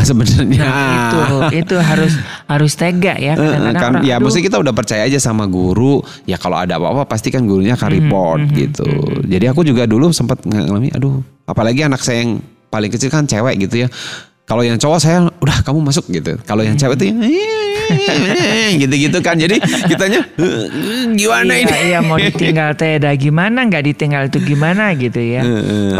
[0.00, 0.64] sebenarnya.
[0.64, 1.20] Nah, itu
[1.60, 2.16] itu harus
[2.48, 3.36] harus tega ya.
[3.36, 6.80] Kadang-kadang kan orang, ya "Aduh, mesti kita udah percaya aja sama guru ya kalau ada
[6.80, 8.88] apa-apa pasti kan gurunya akan report gitu
[9.28, 13.60] jadi aku juga dulu sempat ngalami aduh apalagi anak saya yang paling kecil kan cewek
[13.60, 13.88] gitu ya
[14.50, 17.06] kalau yang cowok saya udah kamu masuk gitu kalau yang cewek tuh
[18.72, 20.66] gitu-gitu kan jadi kitanya "Eh,
[21.14, 25.42] gimana iya, ini iya mau ditinggal teda gimana nggak ditinggal itu gimana gitu ya.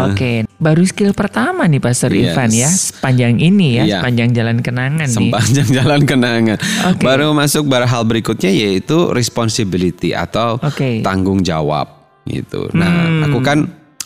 [0.03, 2.31] Oke, baru skill pertama nih Pastor Yes.
[2.31, 3.95] Ivan ya sepanjang ini ya Iya.
[3.99, 5.31] sepanjang jalan kenangan nih.
[5.31, 6.57] sepanjang jalan kenangan.
[6.91, 7.01] Oke.
[7.01, 10.99] Baru masuk bar hal berikutnya yaitu responsibility atau Oke.
[11.01, 11.87] tanggung jawab
[12.23, 12.67] gitu.
[12.71, 13.25] Nah, Hmm.
[13.27, 13.57] aku kan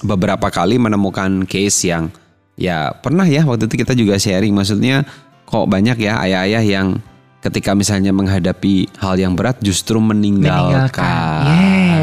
[0.01, 2.09] beberapa kali menemukan case yang
[2.55, 5.03] ya pernah ya waktu itu kita juga sharing maksudnya
[5.45, 6.87] kok banyak ya ayah-ayah yang
[7.45, 10.89] ketika misalnya menghadapi hal yang berat justru meninggalkan.
[10.89, 11.45] Meninggalkan.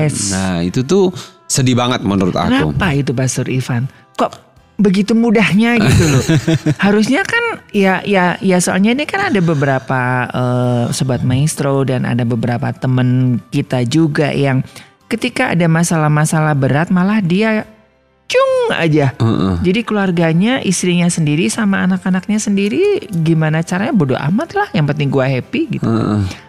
[0.06, 0.30] Yes.
[0.30, 1.10] Nah, itu tuh
[1.50, 2.70] sedih banget menurut aku.
[2.70, 3.90] Kenapa itu Pastor Ivan?
[4.14, 4.30] Kok
[4.78, 6.24] begitu mudahnya gitu loh.
[6.86, 12.22] Harusnya kan ya ya ya soalnya ini kan ada beberapa eh, sobat maestro dan ada
[12.22, 14.62] beberapa temen kita juga yang
[15.10, 17.66] ketika ada masalah-masalah berat malah dia
[18.32, 19.12] cung aja.
[19.20, 19.54] Heeh.
[19.60, 24.68] Jadi keluarganya, istrinya sendiri sama anak-anaknya sendiri gimana caranya bodoh amat lah.
[24.72, 25.86] Yang penting gua happy gitu.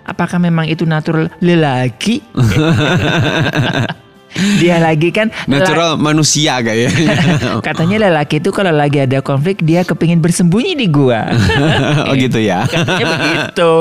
[0.07, 2.23] Apakah memang itu natural lelaki?
[4.33, 6.89] dia lagi kan Natural manusia kayaknya.
[7.67, 11.29] Katanya lelaki itu kalau lagi ada konflik dia kepingin bersembunyi di gua.
[12.09, 12.65] oh gitu ya.
[12.65, 13.73] Katanya begitu.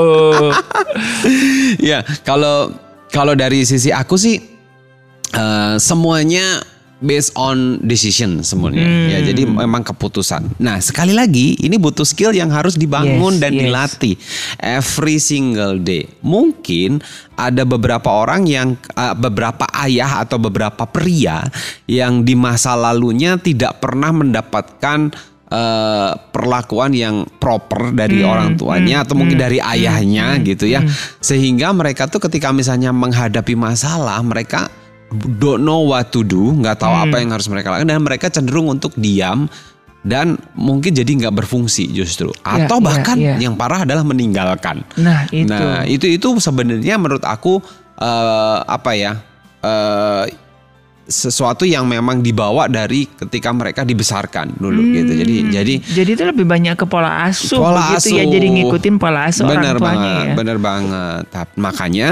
[1.81, 2.75] ya kalau
[3.09, 4.37] kalau dari sisi aku sih
[5.33, 6.72] eh, semuanya
[7.03, 8.87] based on decision semuanya.
[8.87, 9.11] Hmm.
[9.11, 10.55] Ya, jadi memang keputusan.
[10.63, 13.59] Nah, sekali lagi ini butuh skill yang harus dibangun Yes, dan yes.
[13.59, 14.15] dilatih
[14.63, 16.07] every single day.
[16.23, 17.03] Mungkin
[17.35, 21.43] ada beberapa orang yang uh, beberapa ayah atau beberapa pria
[21.85, 25.11] yang di masa lalunya tidak pernah mendapatkan
[25.51, 30.81] uh, perlakuan yang proper dari orang tuanya atau mungkin dari ayahnya gitu ya.
[31.19, 34.71] Sehingga mereka tuh ketika misalnya menghadapi masalah, mereka
[35.37, 38.67] don't know what to do, nggak tahu apa yang harus mereka lakukan dan mereka cenderung
[38.69, 39.45] untuk diam
[40.03, 43.35] dan mungkin jadi nggak berfungsi justru Ya, atau ya, bahkan ya.
[43.39, 44.83] yang parah adalah meninggalkan.
[44.99, 45.47] Nah, itu.
[45.47, 47.63] Nah itu itu sebenarnya menurut aku
[47.97, 49.23] eh, apa ya
[49.63, 50.25] eh,
[51.03, 55.11] sesuatu yang memang dibawa dari ketika mereka dibesarkan dulu gitu.
[55.19, 58.23] Jadi jadi Jadi itu lebih banyak ke pola asuh pola begitu ya.
[58.23, 58.31] asuh.
[58.31, 60.33] Jadi ngikutin pola asuh bener orang tuanya banget, ya.
[60.35, 61.23] Bener banget.
[61.59, 62.07] Makanya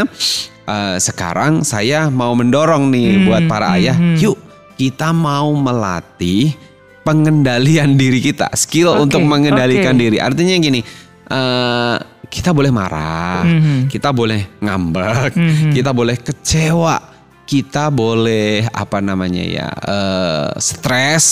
[0.71, 4.39] eh, sekarang saya mau mendorong nih Hmm, buat para ayah, yuk
[4.73, 6.55] kita mau melatih
[7.03, 10.01] pengendalian diri kita, skill Oke, untuk mengendalikan oke.
[10.01, 10.17] diri.
[10.17, 10.81] Artinya gini,
[11.27, 11.95] eh,
[12.25, 13.91] kita boleh marah, Mhm.
[13.91, 15.71] kita boleh ngambek, Mhm.
[15.75, 16.97] kita boleh kecewa,
[17.43, 21.27] kita boleh apa namanya ya, eh, stres.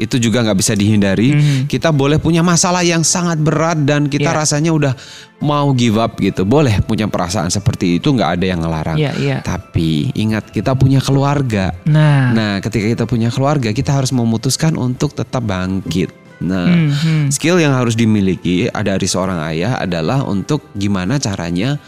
[0.00, 1.32] Itu juga nggak bisa dihindari.
[1.32, 1.58] Mhm.
[1.68, 4.36] Kita boleh punya masalah yang sangat berat dan kita Ya.
[4.36, 4.92] rasanya udah
[5.38, 6.42] mau give up gitu.
[6.42, 8.96] Boleh punya perasaan seperti itu, nggak ada yang ngelarang.
[8.96, 9.38] Iya, iya.
[9.40, 11.76] Tapi ingat kita punya keluarga.
[11.84, 16.08] Nah, Nah, ketika kita punya keluarga, kita harus memutuskan untuk tetap bangkit.
[16.42, 17.30] Nah, Mhm.
[17.30, 21.78] skill yang harus dimiliki dari seorang ayah adalah untuk gimana caranya.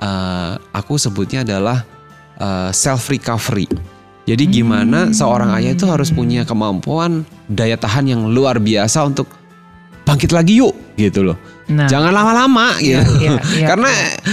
[0.00, 1.84] eh, aku sebutnya adalah
[2.72, 3.68] self recovery.
[4.30, 9.26] Jadi gimana seorang ayah itu harus punya kemampuan daya tahan yang luar biasa untuk
[10.06, 11.38] bangkit lagi yuk gitu loh.
[11.70, 11.86] Nah.
[11.86, 12.98] Jangan lama-lama gitu.
[13.22, 13.66] iya, iya.
[13.70, 13.90] Karena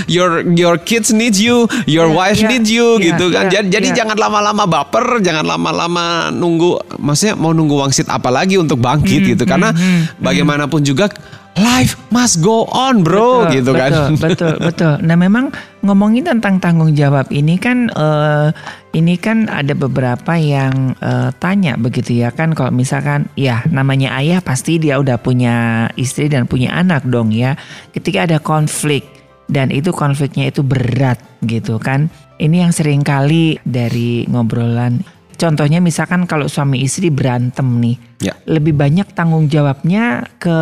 [0.09, 3.45] your your kids need you, your Iya, wife iya, need you iya, gitu kan.
[3.45, 3.97] iya, Jadi, jadi iya.
[4.01, 9.29] jangan lama-lama baper, jangan lama-lama nunggu maksudnya mau nunggu wangsit apa lagi untuk bangkit Hmm,
[9.33, 9.43] gitu.
[9.45, 9.69] Karena
[10.17, 11.13] bagaimanapun juga
[11.57, 13.91] life must go on, bro, Betul, gitu kan.
[13.91, 14.93] Betul, betul, betul.
[15.03, 15.51] Nah, memang
[15.83, 18.49] ngomongin tentang tanggung jawab ini kan eh,
[18.97, 24.41] ini kan ada beberapa yang eh, tanya begitu ya kan kalau misalkan ya namanya ayah
[24.41, 27.57] pasti dia udah punya istri dan punya anak dong ya.
[27.93, 29.05] Ketika ada konflik
[29.47, 32.11] dan itu konfliknya itu berat gitu kan.
[32.37, 38.33] Ini yang sering kali dari ngobrolan Contohnya misalkan kalau suami istri berantem nih, Ya.
[38.49, 40.57] lebih banyak tanggung jawabnya ke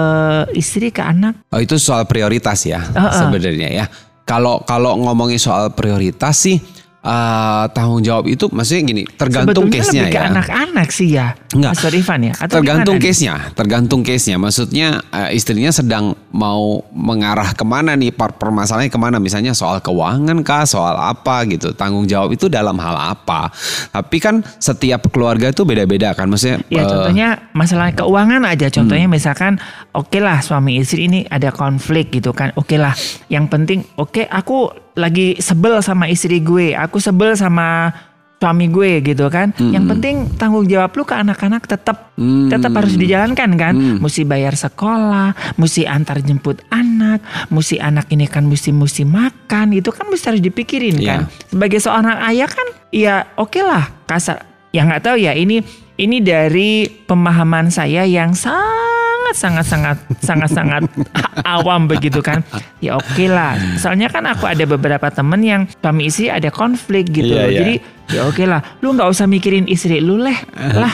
[0.52, 3.16] istri ke anak Oh, itu soal prioritas ya Heeh.
[3.16, 3.86] sebenarnya ya.
[4.28, 6.60] Kalau kalau ngomongin soal prioritas sih
[7.06, 10.30] eh, tanggung jawab itu maksudnya gini, tergantung Sebetulnya case-nya lebih ke ya.
[10.34, 11.28] anak-anak sih ya.
[11.54, 11.72] Enggak.
[11.78, 12.34] Mas Rifan ya.
[12.34, 14.36] Atau tergantung case-nya, tergantung case-nya.
[14.42, 19.18] Maksudnya eh, istrinya sedang mau mengarah ke mana nih, per- permasalahannya ke mana?
[19.22, 21.72] Misalnya soal keuangan kah, soal apa gitu.
[21.78, 23.54] Tanggung jawab itu dalam hal apa?
[23.94, 26.60] Tapi kan setiap keluarga itu beda-beda kan, maksudnya.
[26.74, 28.68] Ya eh, contohnya masalah keuangan aja.
[28.68, 28.76] Hmm.
[28.82, 29.62] Contohnya misalkan
[29.94, 32.52] oke lah suami istri ini ada konflik gitu kan.
[32.58, 32.98] Oke lah.
[33.30, 36.72] Yang penting oke aku lagi sebel sama istri gue.
[36.74, 37.92] Aku sebel sama
[38.36, 39.56] suami gue gitu kan.
[39.58, 42.48] Yang penting tanggung jawab lu ke anak-anak tetap Hmm.
[42.48, 43.74] tetap harus dijalankan kan.
[44.00, 47.20] Mesti bayar sekolah, mesti antar jemput anak,
[47.52, 49.76] mesti anak ini kan mesti mesti makan.
[49.76, 51.28] Itu kan mesti harus dipikirin kan.
[51.28, 51.52] Iya.
[51.52, 55.60] Sebagai seorang ayah kan ya oke lah kasar ya nggak tahu ya ini
[55.96, 58.85] ini dari pemahaman saya yang sangat
[59.32, 60.84] sangat sangat sangat sangat
[61.48, 62.46] awam begitu kan
[62.78, 67.32] ya oke lah soalnya kan aku ada beberapa temen yang suami istri ada konflik gitu
[67.32, 67.58] Iya, loh iya.
[67.58, 67.74] jadi
[68.06, 70.38] ya oke lah lu nggak usah mikirin istri lu leh
[70.82, 70.94] lah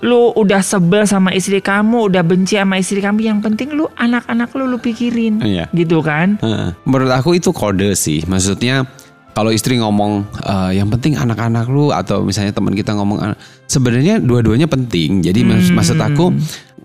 [0.00, 4.48] lu udah sebel sama istri kamu udah benci sama istri kamu yang penting lu anak-anak
[4.52, 5.68] lu lu pikirin Iya.
[5.70, 6.38] gitu kan.
[6.82, 8.22] Menurut aku itu kode sih.
[8.22, 8.86] Maksudnya
[9.32, 14.64] kalau istri ngomong eh, yang penting anak-anak lu atau misalnya teman kita ngomong sebenarnya dua-duanya
[14.64, 15.20] penting.
[15.20, 16.32] Jadi mas- maksud aku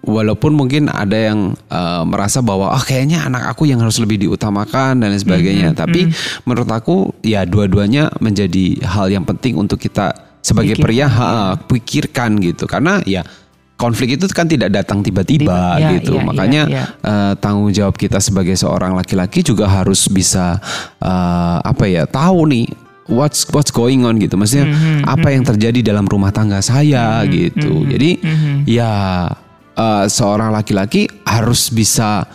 [0.01, 4.97] walaupun mungkin ada yang eh, merasa bahwa ah kayaknya anak aku yang harus lebih diutamakan
[4.97, 5.73] dan lain sebagainya.
[5.73, 6.09] Tapi
[6.43, 12.65] menurut aku ya dua-duanya menjadi hal yang penting untuk kita sebagai pria ha, pikirkan gitu.
[12.65, 13.21] Karena ya
[13.77, 16.13] konflik itu kan tidak datang tiba-tiba Tiba- ya, gitu.
[16.13, 16.85] ya, ya, Makanya ya.
[17.01, 20.57] eh, tanggung jawab kita sebagai seorang laki-laki juga harus bisa
[20.97, 22.65] eh, apa ya tahu nih
[23.09, 27.83] what's what's going on gitu maksudnya Mhm, apa yang terjadi dalam rumah tangga saya gitu
[27.83, 28.55] jadi mhm.
[28.69, 28.91] ya
[29.81, 32.25] eh, seorang laki-laki harus bisa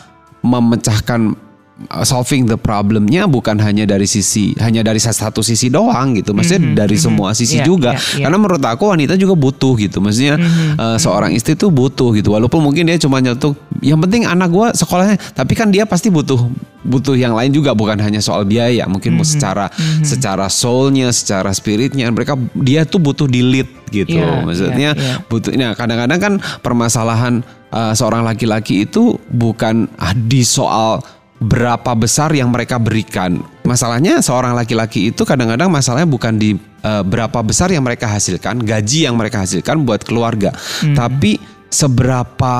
[0.42, 1.45] memecahkan
[2.09, 6.33] solving the problemnya bukan hanya dari sisi hanya dari satu sisi doang gitu.
[6.33, 7.91] Maksudnya dari semua sisi Iya, juga.
[7.93, 8.24] iya, iya.
[8.24, 10.01] karena menurut aku wanita juga butuh gitu.
[10.01, 10.41] Maksudnya
[10.77, 12.33] eh, seorang istri tuh butuh gitu.
[12.33, 15.20] Walaupun mungkin dia cuma nyetuk yang penting anak gua sekolahnya.
[15.37, 16.49] Tapi kan dia pasti butuh
[16.81, 17.77] butuh yang lain juga.
[17.77, 18.89] Bukan hanya soal biaya.
[18.89, 19.68] Mungkin mau secara
[20.01, 22.09] secara soulnya secara spiritnya.
[22.09, 24.16] Mereka dia tuh butuh di lead gitu.
[24.16, 25.14] Iya, maksudnya iya, iya.
[25.29, 26.33] butuh nah kadang-kadang kan
[26.64, 31.05] permasalahan uh, seorang laki-laki itu bukan ah, di soal
[31.37, 33.45] berapa besar yang mereka berikan.
[33.66, 39.05] Masalahnya seorang laki-laki itu kadang-kadang masalahnya bukan di uh, berapa besar yang mereka hasilkan gaji
[39.11, 40.55] yang mereka hasilkan buat keluarga.
[40.97, 42.57] Tapi seberapa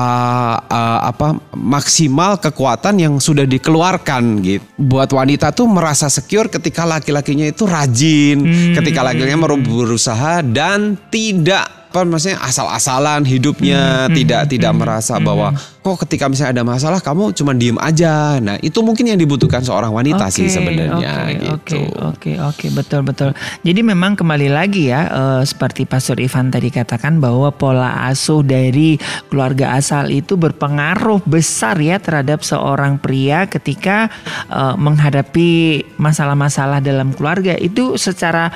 [0.61, 4.63] uh, apa maksimal kekuatan yang sudah dikeluarkan gitu.
[4.77, 8.37] Buat wanita tuh merasa secure ketika laki-lakinya itu rajin
[8.77, 12.37] ketika laki-lakinya berusaha dan tidak apa maksudnya?
[12.43, 18.37] Asal-asalan hidupnya tidak tidak merasa bahwa kok ketika misalnya ada masalah kamu cuma diem aja?
[18.43, 21.49] Nah itu mungkin yang dibutuhkan seorang wanita sih Oke, sebenarnya oke, gitu.
[21.55, 23.29] Oke, oke, oke, betul, betul.
[23.63, 28.99] Jadi memang kembali lagi ya, eh, seperti Pastor Ivan tadi katakan bahwa pola asuh dari
[29.31, 34.11] keluarga asal itu berpengaruh besar ya terhadap seorang pria ketika
[34.51, 37.55] eh, menghadapi masalah-masalah dalam keluarga.
[37.55, 38.51] Itu secara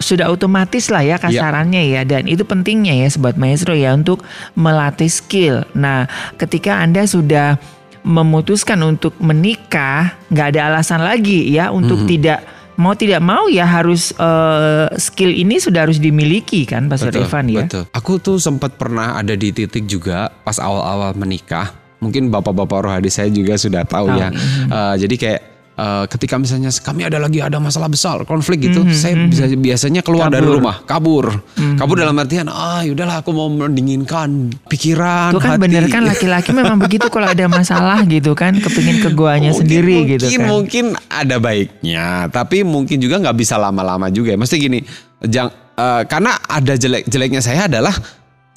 [0.00, 4.24] sudah otomatis lah ya kasarannya ya dan itu pentingnya ya sobat maestro ya untuk
[4.56, 5.68] melatih skill.
[5.76, 6.08] Nah,
[6.40, 7.60] ketika Anda sudah
[8.06, 12.40] memutuskan untuk menikah, nggak ada alasan lagi ya untuk tidak
[12.78, 17.66] mau tidak mau ya harus eh, skill ini sudah harus dimiliki kan, Pastor Ivan ya.
[17.66, 17.84] Betul.
[17.90, 21.74] Aku tuh sempat pernah ada di titik juga pas awal-awal menikah.
[21.98, 24.28] Mungkin bapak-bapak rohani saya juga sudah tahu, Tahu, ya.
[24.70, 25.42] Eh, jadi kayak
[25.78, 30.02] eh, ketika misalnya kami ada lagi ada masalah besar konflik gitu, Mhm, saya bisa biasanya
[30.02, 31.78] keluar dari rumah, kabur, Mhm.
[31.78, 35.62] kabur dalam artian ah yaudahlah aku mau mendinginkan pikiran, Itu kan hati.
[35.62, 39.96] bener kan laki-laki memang begitu kalau ada masalah gitu kan, kepingin ke guanya Mungkin- sendiri
[40.02, 40.46] mungkin, gitu kan.
[40.50, 44.34] Mungkin ada baiknya, tapi mungkin juga nggak bisa lama-lama juga.
[44.34, 44.38] ya.
[44.38, 44.82] Mesti gini,
[45.22, 47.94] jang, eh, karena ada jelek-jeleknya saya adalah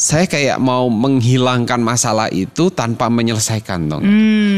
[0.02, 4.02] saya kayak mau menghilangkan masalah itu tanpa menyelesaikan dong.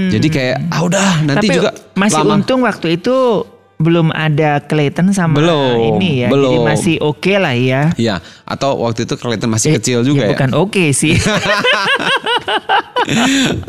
[0.07, 1.51] Jadi kayak ah udah nanti Hmm.
[1.51, 2.39] Tapi juga masih lama.
[2.39, 3.43] untung waktu itu
[3.83, 6.27] belum ada Clayton sama Belum, ini ya.
[6.27, 6.63] Jadi belum.
[6.63, 7.91] masih oke lah ya.
[7.93, 10.31] Iya, atau waktu itu kelihatan masih Eh, kecil juga ya.
[10.31, 11.19] Bukan oke sih.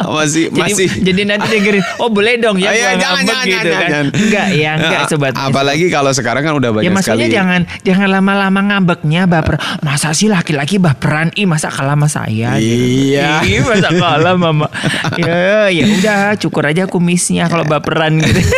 [0.06, 3.44] masih jadi, masih jadi nanti dengerin, oh boleh dong ya Ah, iya, gua jangan, jangan,
[3.44, 3.82] gitu jangan, kan.
[3.82, 4.06] jangan.
[4.14, 5.32] Enggak ya, enggak Ah, sobat.
[5.34, 7.34] Apalagi kalau sekarang kan udah banyak Ya maksudnya sekali.
[7.34, 9.58] jangan jangan lama-lama ngambeknya baper.
[9.80, 11.34] Masa sih laki-laki baperan?
[11.34, 12.54] Ih masa kalah sama saya?
[12.56, 13.10] gitu.
[13.10, 13.42] Iya.
[13.42, 14.70] Ih masa kalah mama.
[15.20, 18.38] ya ya udah cukur aja kumisnya kalau baperan gitu.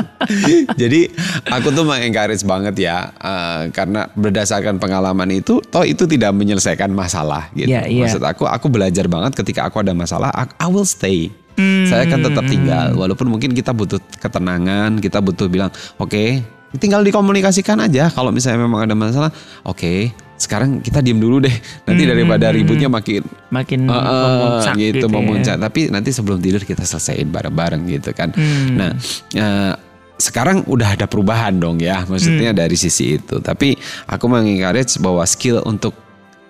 [0.80, 1.10] Jadi
[1.48, 7.50] aku tuh mengencourage banget ya eh, karena berdasarkan pengalaman itu toh itu tidak menyelesaikan masalah
[7.52, 7.72] gitu.
[7.72, 8.04] Iya, iya.
[8.06, 11.30] Maksud aku aku belajar banget ketika aku ada masalah I, I will stay.
[11.52, 15.68] Hmm, Saya akan tetap tinggal walaupun mungkin kita butuh ketenangan, kita butuh bilang
[16.00, 16.40] oke
[16.76, 19.30] tinggal dikomunikasikan aja kalau misalnya memang ada masalah
[19.62, 21.54] oke sekarang kita diem dulu deh
[21.86, 25.12] nanti daripada ributnya makin Makin eh, memuncak gitu, gitu ya.
[25.12, 25.56] memuncak.
[25.60, 28.34] Tapi nanti sebelum tidur kita selesaiin bareng-bareng gitu kan.
[28.34, 28.74] Hmm.
[28.74, 28.90] Nah,
[29.30, 29.74] eh,
[30.16, 32.58] sekarang udah ada perubahan dong ya, maksudnya Hmm.
[32.58, 33.38] dari sisi itu.
[33.38, 33.76] Tapi
[34.08, 35.94] aku mengencourage bahwa skill untuk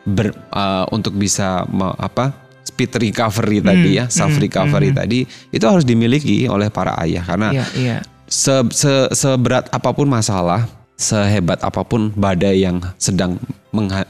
[0.03, 3.99] ber, eh, untuk bisa me- apa speed recovery tadi Hmm.
[3.99, 5.21] ya, self recovery tadi
[5.51, 7.97] itu harus dimiliki oleh para ayah karena Iya iya.
[8.33, 10.65] Se, se- seberat apa pun masalah,
[10.97, 13.37] sehebat apa pun badai yang sedang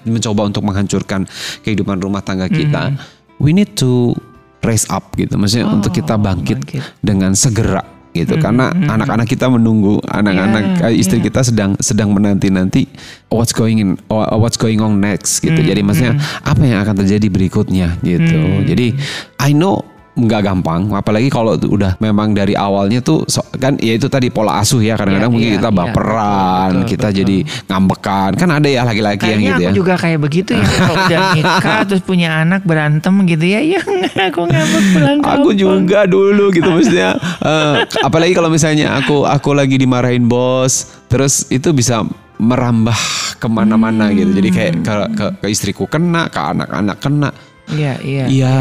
[0.06, 1.26] mencoba untuk menghancurkan
[1.62, 2.94] kehidupan rumah tangga kita,
[3.42, 4.14] we need to
[4.62, 5.34] raise up gitu.
[5.34, 6.82] Maksudnya Oh, untuk kita bangkit, bangkit.
[7.02, 8.36] dengan segera gitu.
[8.38, 12.86] Karena anak-anak kita menunggu, anak-anak eh, istri kita sedang sedang menanti-nanti
[13.26, 13.90] what's going in
[14.38, 15.56] what's going on next gitu.
[15.56, 16.14] Jadi maksudnya
[16.44, 18.38] apa yang akan terjadi berikutnya gitu.
[18.68, 18.94] Jadi
[19.40, 19.82] I know
[20.12, 20.92] nggak gampang.
[20.92, 25.00] Apalagi kalau udah memang dari awalnya tuh so- kan ya itu tadi pola asuh ya
[25.00, 27.18] kadang-kadang Iya, mungkin iya, kita iya, baperan betul, kita betul.
[27.24, 28.30] jadi ngambekan.
[28.36, 29.70] Kan ada ya laki-laki yang gitu aku ya.
[29.72, 33.60] juga kayak begitu ya kalau udah nikah terus punya anak berantem gitu ya.
[33.64, 33.80] Ya
[34.28, 37.10] aku ngambek pulang aku juga dulu gitu maksudnya.
[37.42, 37.74] Eh,
[38.06, 42.06] apalagi kalau misalnya aku aku lagi dimarahin bos terus itu bisa
[42.38, 42.94] merambah
[43.38, 44.30] ke mana-mana gitu.
[44.30, 47.30] Jadi kayak ke, ke, ke istriku kena ke anak-anak kena
[47.70, 48.24] Iya iya.
[48.26, 48.56] ya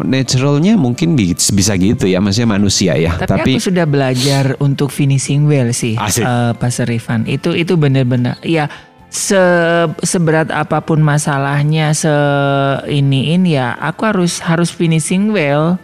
[0.00, 5.44] naturalnya mungkin bi- bisa gitu ya maksudnya manusia ya Tapi, aku sudah belajar untuk finishing
[5.44, 6.24] well sih, Asik.
[6.24, 7.28] eh, Pastor Rifan.
[7.28, 8.66] Itu itu benar-benar, ya
[9.10, 9.38] se
[10.00, 12.10] seberat apa pun masalahnya, se
[12.86, 15.76] iniin ya, aku harus harus finishing well.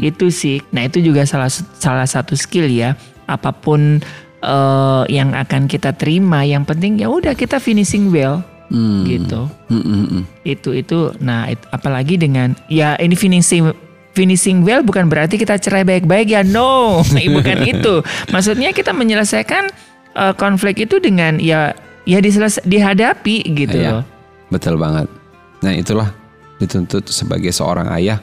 [0.00, 0.60] Itu sih.
[0.70, 2.94] Nah itu juga salah salah satu skill ya.
[3.24, 4.00] Apa pun
[4.38, 8.44] eh, yang akan kita terima, yang penting ya udah kita finishing well,
[9.04, 9.46] gitu.
[9.68, 10.22] Mm, mm, mm.
[10.42, 11.12] Itu itu.
[11.20, 13.70] Nah it- apalagi dengan ya ini finishing
[14.14, 16.42] finishing well bukan berarti kita cerai baik-baik ya.
[16.42, 17.02] No,
[17.36, 18.00] bukan itu.
[18.30, 19.68] Maksudnya kita menyelesaikan
[20.14, 24.02] uh, konflik itu dengan ya ya diseles dihadapi gitu loh.
[24.48, 25.08] betul banget.
[25.64, 26.08] Nah itulah
[26.60, 28.20] dituntut sebagai seorang ayah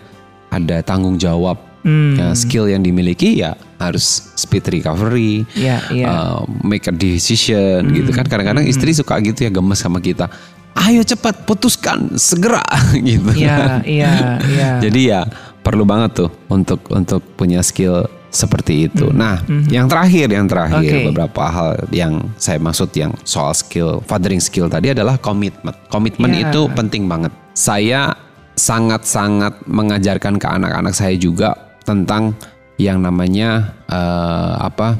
[0.49, 1.70] ada tanggung jawab.
[1.81, 2.13] Hmm.
[2.13, 6.05] Ya, skill yang dimiliki ya harus speed recovery, Iya, iya.
[6.07, 7.95] uh, make a decision Hmm.
[7.95, 8.25] gitu kan.
[8.25, 10.29] Kadang-kadang istri suka gitu ya gemes sama kita.
[10.71, 12.61] Ayo cepat putuskan segera
[12.95, 13.33] gitu.
[13.33, 14.69] Iya, iya, iya.
[14.79, 15.25] Jadi ya
[15.59, 19.11] perlu banget tuh untuk untuk punya skill seperti itu.
[19.11, 20.99] Nah, yang terakhir yang terakhir Hmm.
[21.03, 21.07] Oke.
[21.11, 25.75] beberapa hal yang saya maksud yang soal skill fathering skill tadi adalah komitmen.
[25.89, 26.47] Komitmen Ya.
[26.47, 27.33] itu penting banget.
[27.51, 28.15] Saya
[28.55, 32.35] sangat-sangat mengajarkan ke anak-anak saya juga tentang
[32.81, 34.97] yang namanya eh, apa?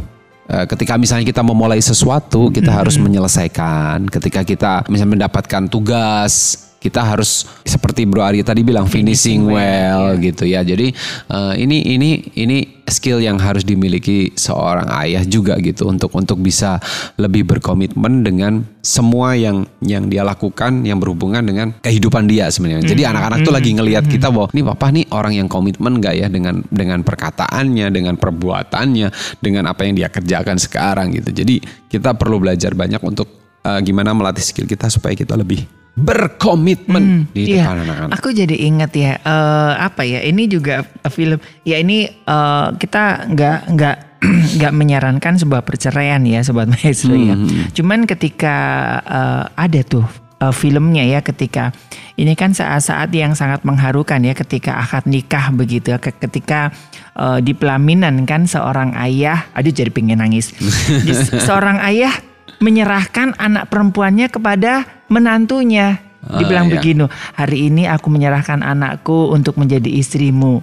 [0.49, 4.07] eh, Ketika misalnya kita memulai sesuatu, kita harus menyelesaikan.
[4.07, 10.49] Ketika kita misalnya mendapatkan tugas, kita harus seperti Bro Arya tadi bilang finishing, well, gitu
[10.49, 10.65] ya.
[10.65, 10.89] Jadi
[11.29, 12.09] eh, ini ini
[12.41, 16.81] ini skill yang harus dimiliki seorang ayah juga gitu untuk untuk bisa
[17.21, 22.89] lebih berkomitmen dengan semua yang yang dia lakukan yang berhubungan dengan kehidupan dia sebenarnya.
[22.89, 26.27] Jadi anak-anak tuh lagi ngelihat kita bahwa nih papa nih orang yang komitmen gak ya
[26.33, 31.29] dengan dengan perkataannya, dengan perbuatannya, dengan apa yang dia kerjakan sekarang gitu.
[31.29, 31.61] Jadi
[31.93, 33.29] kita perlu belajar banyak untuk
[33.61, 38.09] eh, gimana melatih skill kita supaya kita lebih berkomitmen di Iya, depan anak-anak.
[38.15, 43.59] aku jadi ingat ya eh, apa ya ini juga film ya ini eh, kita nggak
[43.69, 43.97] nggak
[44.57, 47.35] nggak menyarankan sebuah perceraian ya sobat maestro ya.
[47.71, 48.55] Cuman ketika
[49.01, 50.05] eh, ada tuh
[50.37, 51.75] eh, filmnya ya ketika
[52.15, 56.71] ini kan saat-saat yang sangat mengharukan ya ketika akad nikah begitu ya Ke- ketika
[57.13, 60.55] eh, di pelaminan kan seorang ayah aduh jadi pengen nangis
[61.47, 62.13] seorang ayah
[62.61, 66.73] menyerahkan anak perempuannya kepada menantunya dibilang iya.
[66.77, 70.61] begini hari ini aku menyerahkan anakku untuk menjadi istrimu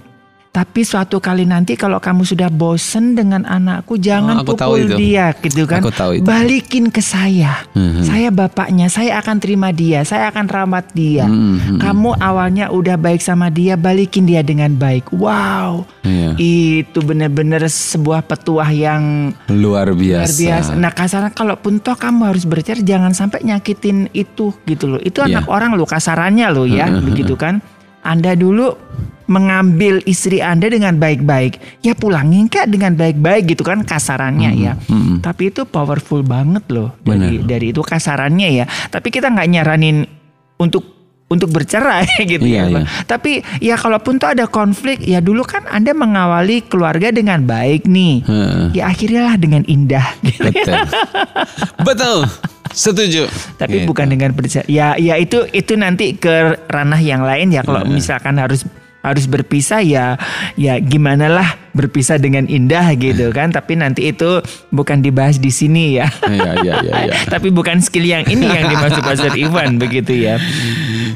[0.59, 5.63] tapi suatu kali nanti kalau kamu sudah bosen dengan anakku jangan Oh, pukul dia gitu
[5.65, 6.27] kan Aku tahu itu.
[6.27, 7.63] balikin ke saya
[8.01, 11.79] saya bapaknya saya akan terima dia saya akan rawat dia Mhm.
[11.79, 16.35] kamu awalnya udah baik sama dia balikin dia dengan baik wow Iya.
[16.35, 20.27] itu benar-benar sebuah petuah yang Luar biasa.
[20.27, 20.71] luar biasa.
[20.75, 24.99] Nah kasaran kalaupun toh kamu harus bercerai jangan sampai nyakitin itu gitu loh.
[24.99, 25.39] Itu Iya.
[25.39, 27.61] anak orang loh kasarannya loh ya begitu kan.
[28.01, 28.73] Anda dulu
[29.29, 31.85] mengambil istri Anda dengan baik-baik.
[31.85, 34.73] Ya pulangin kak dengan baik-baik gitu kan kasarannya ya.
[35.21, 38.65] Tapi itu powerful banget loh dari dari itu kasarannya ya.
[38.89, 40.09] Tapi kita nggak nyaranin
[40.57, 40.97] untuk
[41.29, 42.65] untuk bercerai gitu Iya, ya.
[42.73, 42.85] Iya.
[43.05, 48.25] Tapi ya kalaupun tuh ada konflik ya dulu kan Anda mengawali keluarga dengan baik nih.
[48.25, 48.65] Heeh.
[48.73, 50.49] Ya akhirnya lah dengan indah gitu.
[50.49, 50.81] Betul.
[51.85, 52.19] Betul.
[52.69, 53.29] Setuju.
[53.57, 53.89] Tapi Gitu.
[53.89, 54.65] bukan dengan percaya.
[54.69, 58.65] Ya ya itu itu nanti ke ranah yang lain ya kalau misalkan harus
[59.09, 60.15] harus berpisah ya
[60.55, 63.51] ya gimana lah berpisah dengan indah gitu kan.
[63.51, 66.07] Tapi nanti itu bukan dibahas di sini ya.
[66.25, 67.15] Iya, iya, iya, iya.
[67.33, 70.37] tapi bukan skill yang ini yang dimaksud Pastor Ivan begitu ya.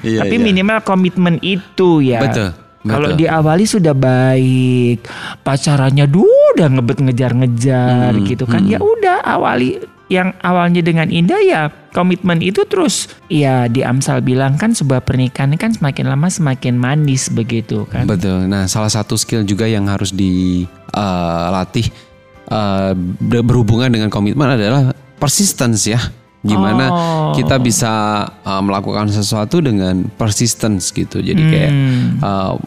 [0.03, 0.45] Iya, tapi iya.
[0.45, 2.21] minimal komitmen itu ya.
[2.23, 2.51] Betul,
[2.83, 5.07] kalau diawali sudah baik
[5.41, 6.27] pacarannya dulu
[6.59, 8.67] udah ngebet ngejar-ngejar Hmm, gitu kan.
[8.67, 9.79] ya udah awali
[10.13, 11.61] yang awalnya dengan indah ya
[11.91, 17.29] komitmen itu terus ya di Amsal bilang kan sebuah pernikahan kan semakin lama semakin manis
[17.29, 18.45] begitu kan Betul.
[18.45, 21.87] Nah, salah satu skill juga yang harus dilatih
[22.47, 26.01] eh, ber- berhubungan dengan komitmen adalah persistence ya.
[26.43, 27.33] Gimana Oh.
[27.33, 27.93] kita bisa
[28.27, 31.21] eh, melakukan sesuatu dengan persistence gitu.
[31.21, 31.73] Jadi kayak
[32.19, 32.59] eh, ka-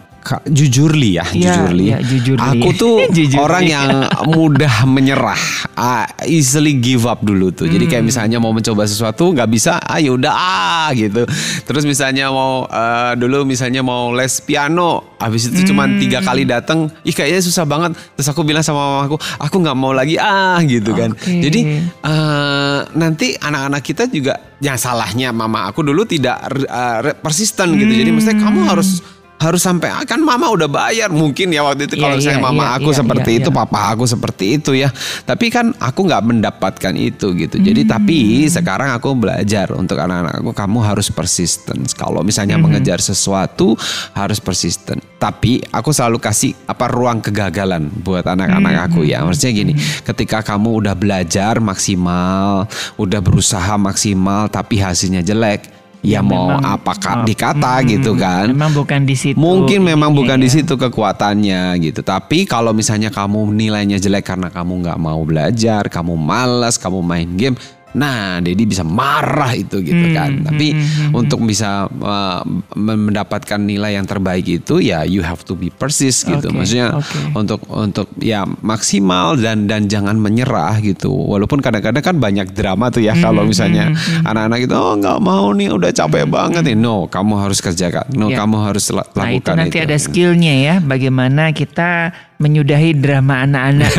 [0.43, 1.38] jujurli ya, Hmm.
[1.38, 1.84] Iya, jujurli.
[1.84, 2.41] iya, jujurli.
[2.57, 3.38] Aku tuh Jujurli.
[3.38, 3.88] orang yang
[4.28, 5.38] mudah menyerah,
[5.73, 7.65] ah, easily give up dulu tuh.
[7.65, 7.91] Jadi Hmm.
[7.91, 11.30] kayak misalnya mau mencoba sesuatu nggak bisa, ah ya udah ah gitu.
[11.61, 15.97] Terus misalnya mau eh, dulu misalnya mau les piano, habis itu cuma Hmm.
[15.97, 17.93] tiga kali datang, ih kayaknya susah banget.
[18.13, 21.11] Terus aku bilang sama mamaku, aku nggak mau lagi ah gitu kan.
[21.11, 21.38] Oke.
[21.39, 21.59] Jadi
[22.01, 27.93] eh, nanti anak-anak kita juga, yang salahnya mama aku dulu tidak re- persisten gitu.
[27.93, 28.71] Jadi maksudnya kamu Hmm.
[28.71, 28.89] harus
[29.36, 31.11] harus sampai ah, kan mama udah bayar.
[31.11, 33.49] Mungkin ya waktu itu Iya, kalau saya iya, mama iya, aku iya, seperti iya, itu
[33.51, 34.89] papa aku seperti itu ya.
[35.27, 37.55] Tapi kan aku nggak mendapatkan itu gitu.
[37.59, 37.91] Jadi Hmm.
[37.91, 38.17] tapi
[38.47, 41.83] sekarang aku belajar untuk anak-anak aku kamu harus persisten.
[41.99, 42.67] Kalau misalnya Hmm.
[42.67, 43.75] mengejar sesuatu
[44.15, 45.03] harus persisten.
[45.19, 49.19] Tapi aku selalu kasih apa ruang kegagalan buat anak-anak aku ya.
[49.19, 49.31] Hmm.
[49.31, 49.73] maksudnya gini
[50.05, 57.13] ketika kamu udah belajar maksimal udah berusaha maksimal tapi hasilnya jelek ya, mau memang, apakah
[57.21, 60.53] oh, dikata mm, gitu kan memang bukan di situ Mungkin memang ininya bukan di ya.
[60.61, 62.01] situ kekuatannya gitu.
[62.05, 67.29] Tapi kalau misalnya kamu nilainya jelek karena kamu nggak mau belajar, kamu malas, kamu main
[67.35, 67.55] game,
[67.95, 70.31] nah Dedi bisa marah itu gitu Hmm, kan.
[70.33, 72.43] hmm, Tapi hmm, hmm, untuk bisa uh,
[72.75, 76.51] mendapatkan nilai yang terbaik itu ya you have to be persis gitu.
[76.51, 77.19] Maksudnya oke.
[77.33, 81.09] untuk untuk ya maksimal dan dan jangan menyerah gitu.
[81.09, 85.49] Walaupun kadang-kadang kan banyak drama tuh ya Hmm, kalau misalnya anak-anak itu oh nggak mau
[85.49, 86.75] nih udah capek banget nih.
[86.75, 88.11] No, kamu harus kerjakan.
[88.11, 88.37] No, Ya.
[88.37, 93.91] kamu harus la- Nah itu lakukan nanti ada skillnya ya, bagaimana kita menyudahi drama anak-anak.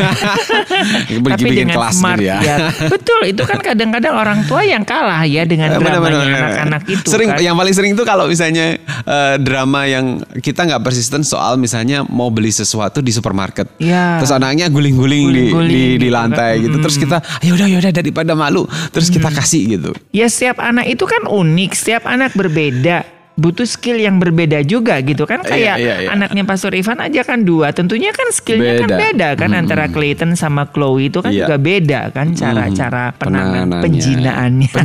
[1.33, 2.57] Tapi dengan kelas smart gitu ya.
[2.85, 6.37] Betul, itu kan kadang-kadang orang tua yang kalah ya dengan dramanya bener.
[6.37, 7.07] anak-anak itu.
[7.09, 7.41] Sering kan.
[7.41, 12.29] yang paling sering itu kalau misalnya eh, drama yang kita nggak persisten soal misalnya mau
[12.29, 13.73] beli sesuatu di supermarket.
[13.81, 14.21] Ya.
[14.21, 16.65] Terus anaknya guling-guling di, di, di gitu lantai kan.
[16.69, 16.77] gitu.
[16.85, 19.91] Terus kita ya udah ya udah daripada malu, terus kita kasih gitu.
[20.13, 23.16] Ya setiap anak itu kan unik, setiap anak berbeda.
[23.37, 26.07] Butuh skill yang berbeda juga gitu kan kayak iya, iya.
[26.09, 29.27] anaknya Pastor Ivan aja kan dua tentunya kan skillnya kan Beda.
[29.33, 31.45] kan antara Clayton sama Chloe itu kan Iya.
[31.45, 33.81] juga beda kan cara-cara penanganan Penanganannya.
[33.85, 34.69] penjinaannya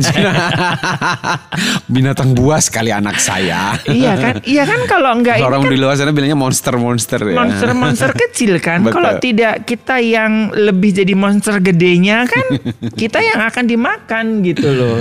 [1.89, 3.75] Binatang buas kali anak saya.
[3.89, 7.35] iya kan iya kan kalau enggak Orang kan di luar sana bilangnya monster-monster ya.
[7.35, 8.83] monster-monster kecil kan.
[8.85, 12.45] Kalau tidak kita yang lebih jadi monster gedenya kan
[13.01, 14.99] kita yang akan dimakan gitu loh.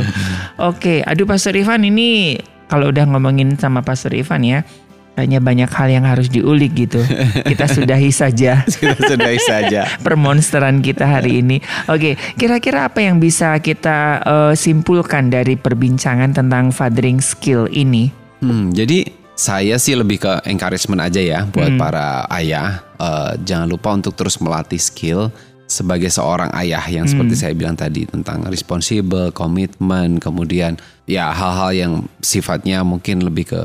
[0.59, 2.36] Oke, aduh Pastor Ivan ini
[2.72, 4.64] kalau udah ngomongin sama Pastor Ivan ya,
[5.12, 7.04] kayaknya banyak hal yang harus diulik gitu.
[7.52, 9.84] Kita sudahi saja Kita sudahi saja.
[10.06, 11.60] permonsteran kita hari ini.
[11.92, 18.08] Oke, kira-kira apa yang bisa kita eh, simpulkan dari perbincangan tentang fathering skill ini?
[18.40, 22.80] Hmm, jadi saya sih lebih ke encouragement aja ya buat para ayah.
[22.96, 25.28] Eh, jangan lupa untuk terus melatih skill
[25.72, 30.76] sebagai seorang ayah yang seperti saya bilang tadi tentang responsible, komitmen, kemudian
[31.08, 33.60] ya hal-hal yang sifatnya mungkin lebih ke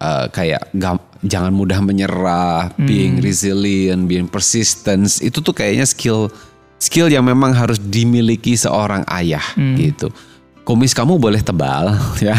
[0.00, 6.32] eh, kayak gam- jangan mudah menyerah, being resilient, being persistence itu tuh kayaknya skill
[6.80, 9.44] skill yang memang harus dimiliki seorang ayah
[9.76, 10.08] gitu.
[10.70, 12.38] Kumis kamu boleh tebal ya,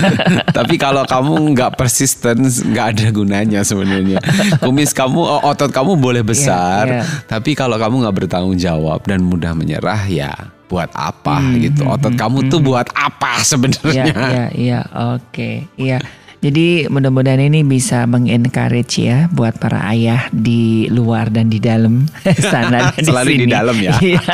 [0.56, 4.16] tapi kalau kamu nggak persisten nggak ada gunanya sebenarnya.
[4.58, 7.02] Kumis kamu otot kamu boleh besar, Iya, iya.
[7.26, 10.32] tapi kalau kamu nggak bertanggung jawab dan mudah menyerah ya
[10.66, 11.84] buat apa Hmm, gitu.
[11.84, 14.04] Otot kamu tuh buat apa Iya, sebenarnya?
[14.08, 14.80] iya, iya,
[15.12, 16.00] oke, iya.
[16.46, 22.06] Jadi mudah-mudahan ini bisa mengencourage ya buat para ayah di luar dan di dalam
[22.52, 23.50] sana dan Selalu di sini.
[23.50, 23.92] dalam ya.
[23.98, 24.22] Iya.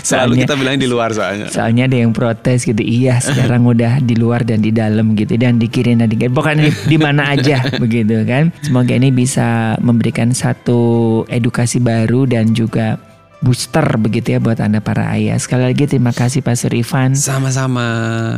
[0.00, 1.46] Selalu Soalnya- kita bilang di luar soalnya.
[1.48, 5.58] Soalnya ada yang protes gitu, iya sekarang udah di luar dan di dalam gitu dan
[5.58, 8.48] dikirim dan dikirim, pokoknya di, di mana aja begitu kan.
[8.60, 10.80] Semoga ini bisa memberikan satu
[11.28, 12.96] edukasi baru dan juga
[13.38, 15.38] booster begitu ya buat anda para ayah.
[15.38, 17.14] Sekali lagi terima kasih Pastor Ivan.
[17.14, 17.86] Sama-sama.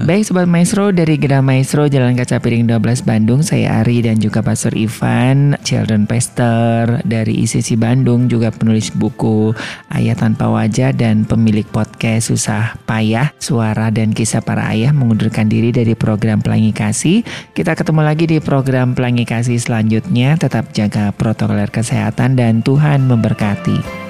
[0.05, 4.41] Baik Sobat Maestro dari Gedang Maestro Jalan Kaca Piring 12 Bandung Saya Ari dan juga
[4.45, 9.53] Pastor Ivan Children Pastor dari ICC Bandung Juga penulis buku
[9.93, 15.73] Ayah Tanpa Wajah Dan pemilik podcast Susah Payah Suara dan kisah para ayah mengundurkan diri
[15.73, 17.23] dari program Pelangi Kasih
[17.53, 24.10] Kita ketemu lagi di program Pelangi Kasih selanjutnya Tetap jaga protokol kesehatan dan Tuhan memberkati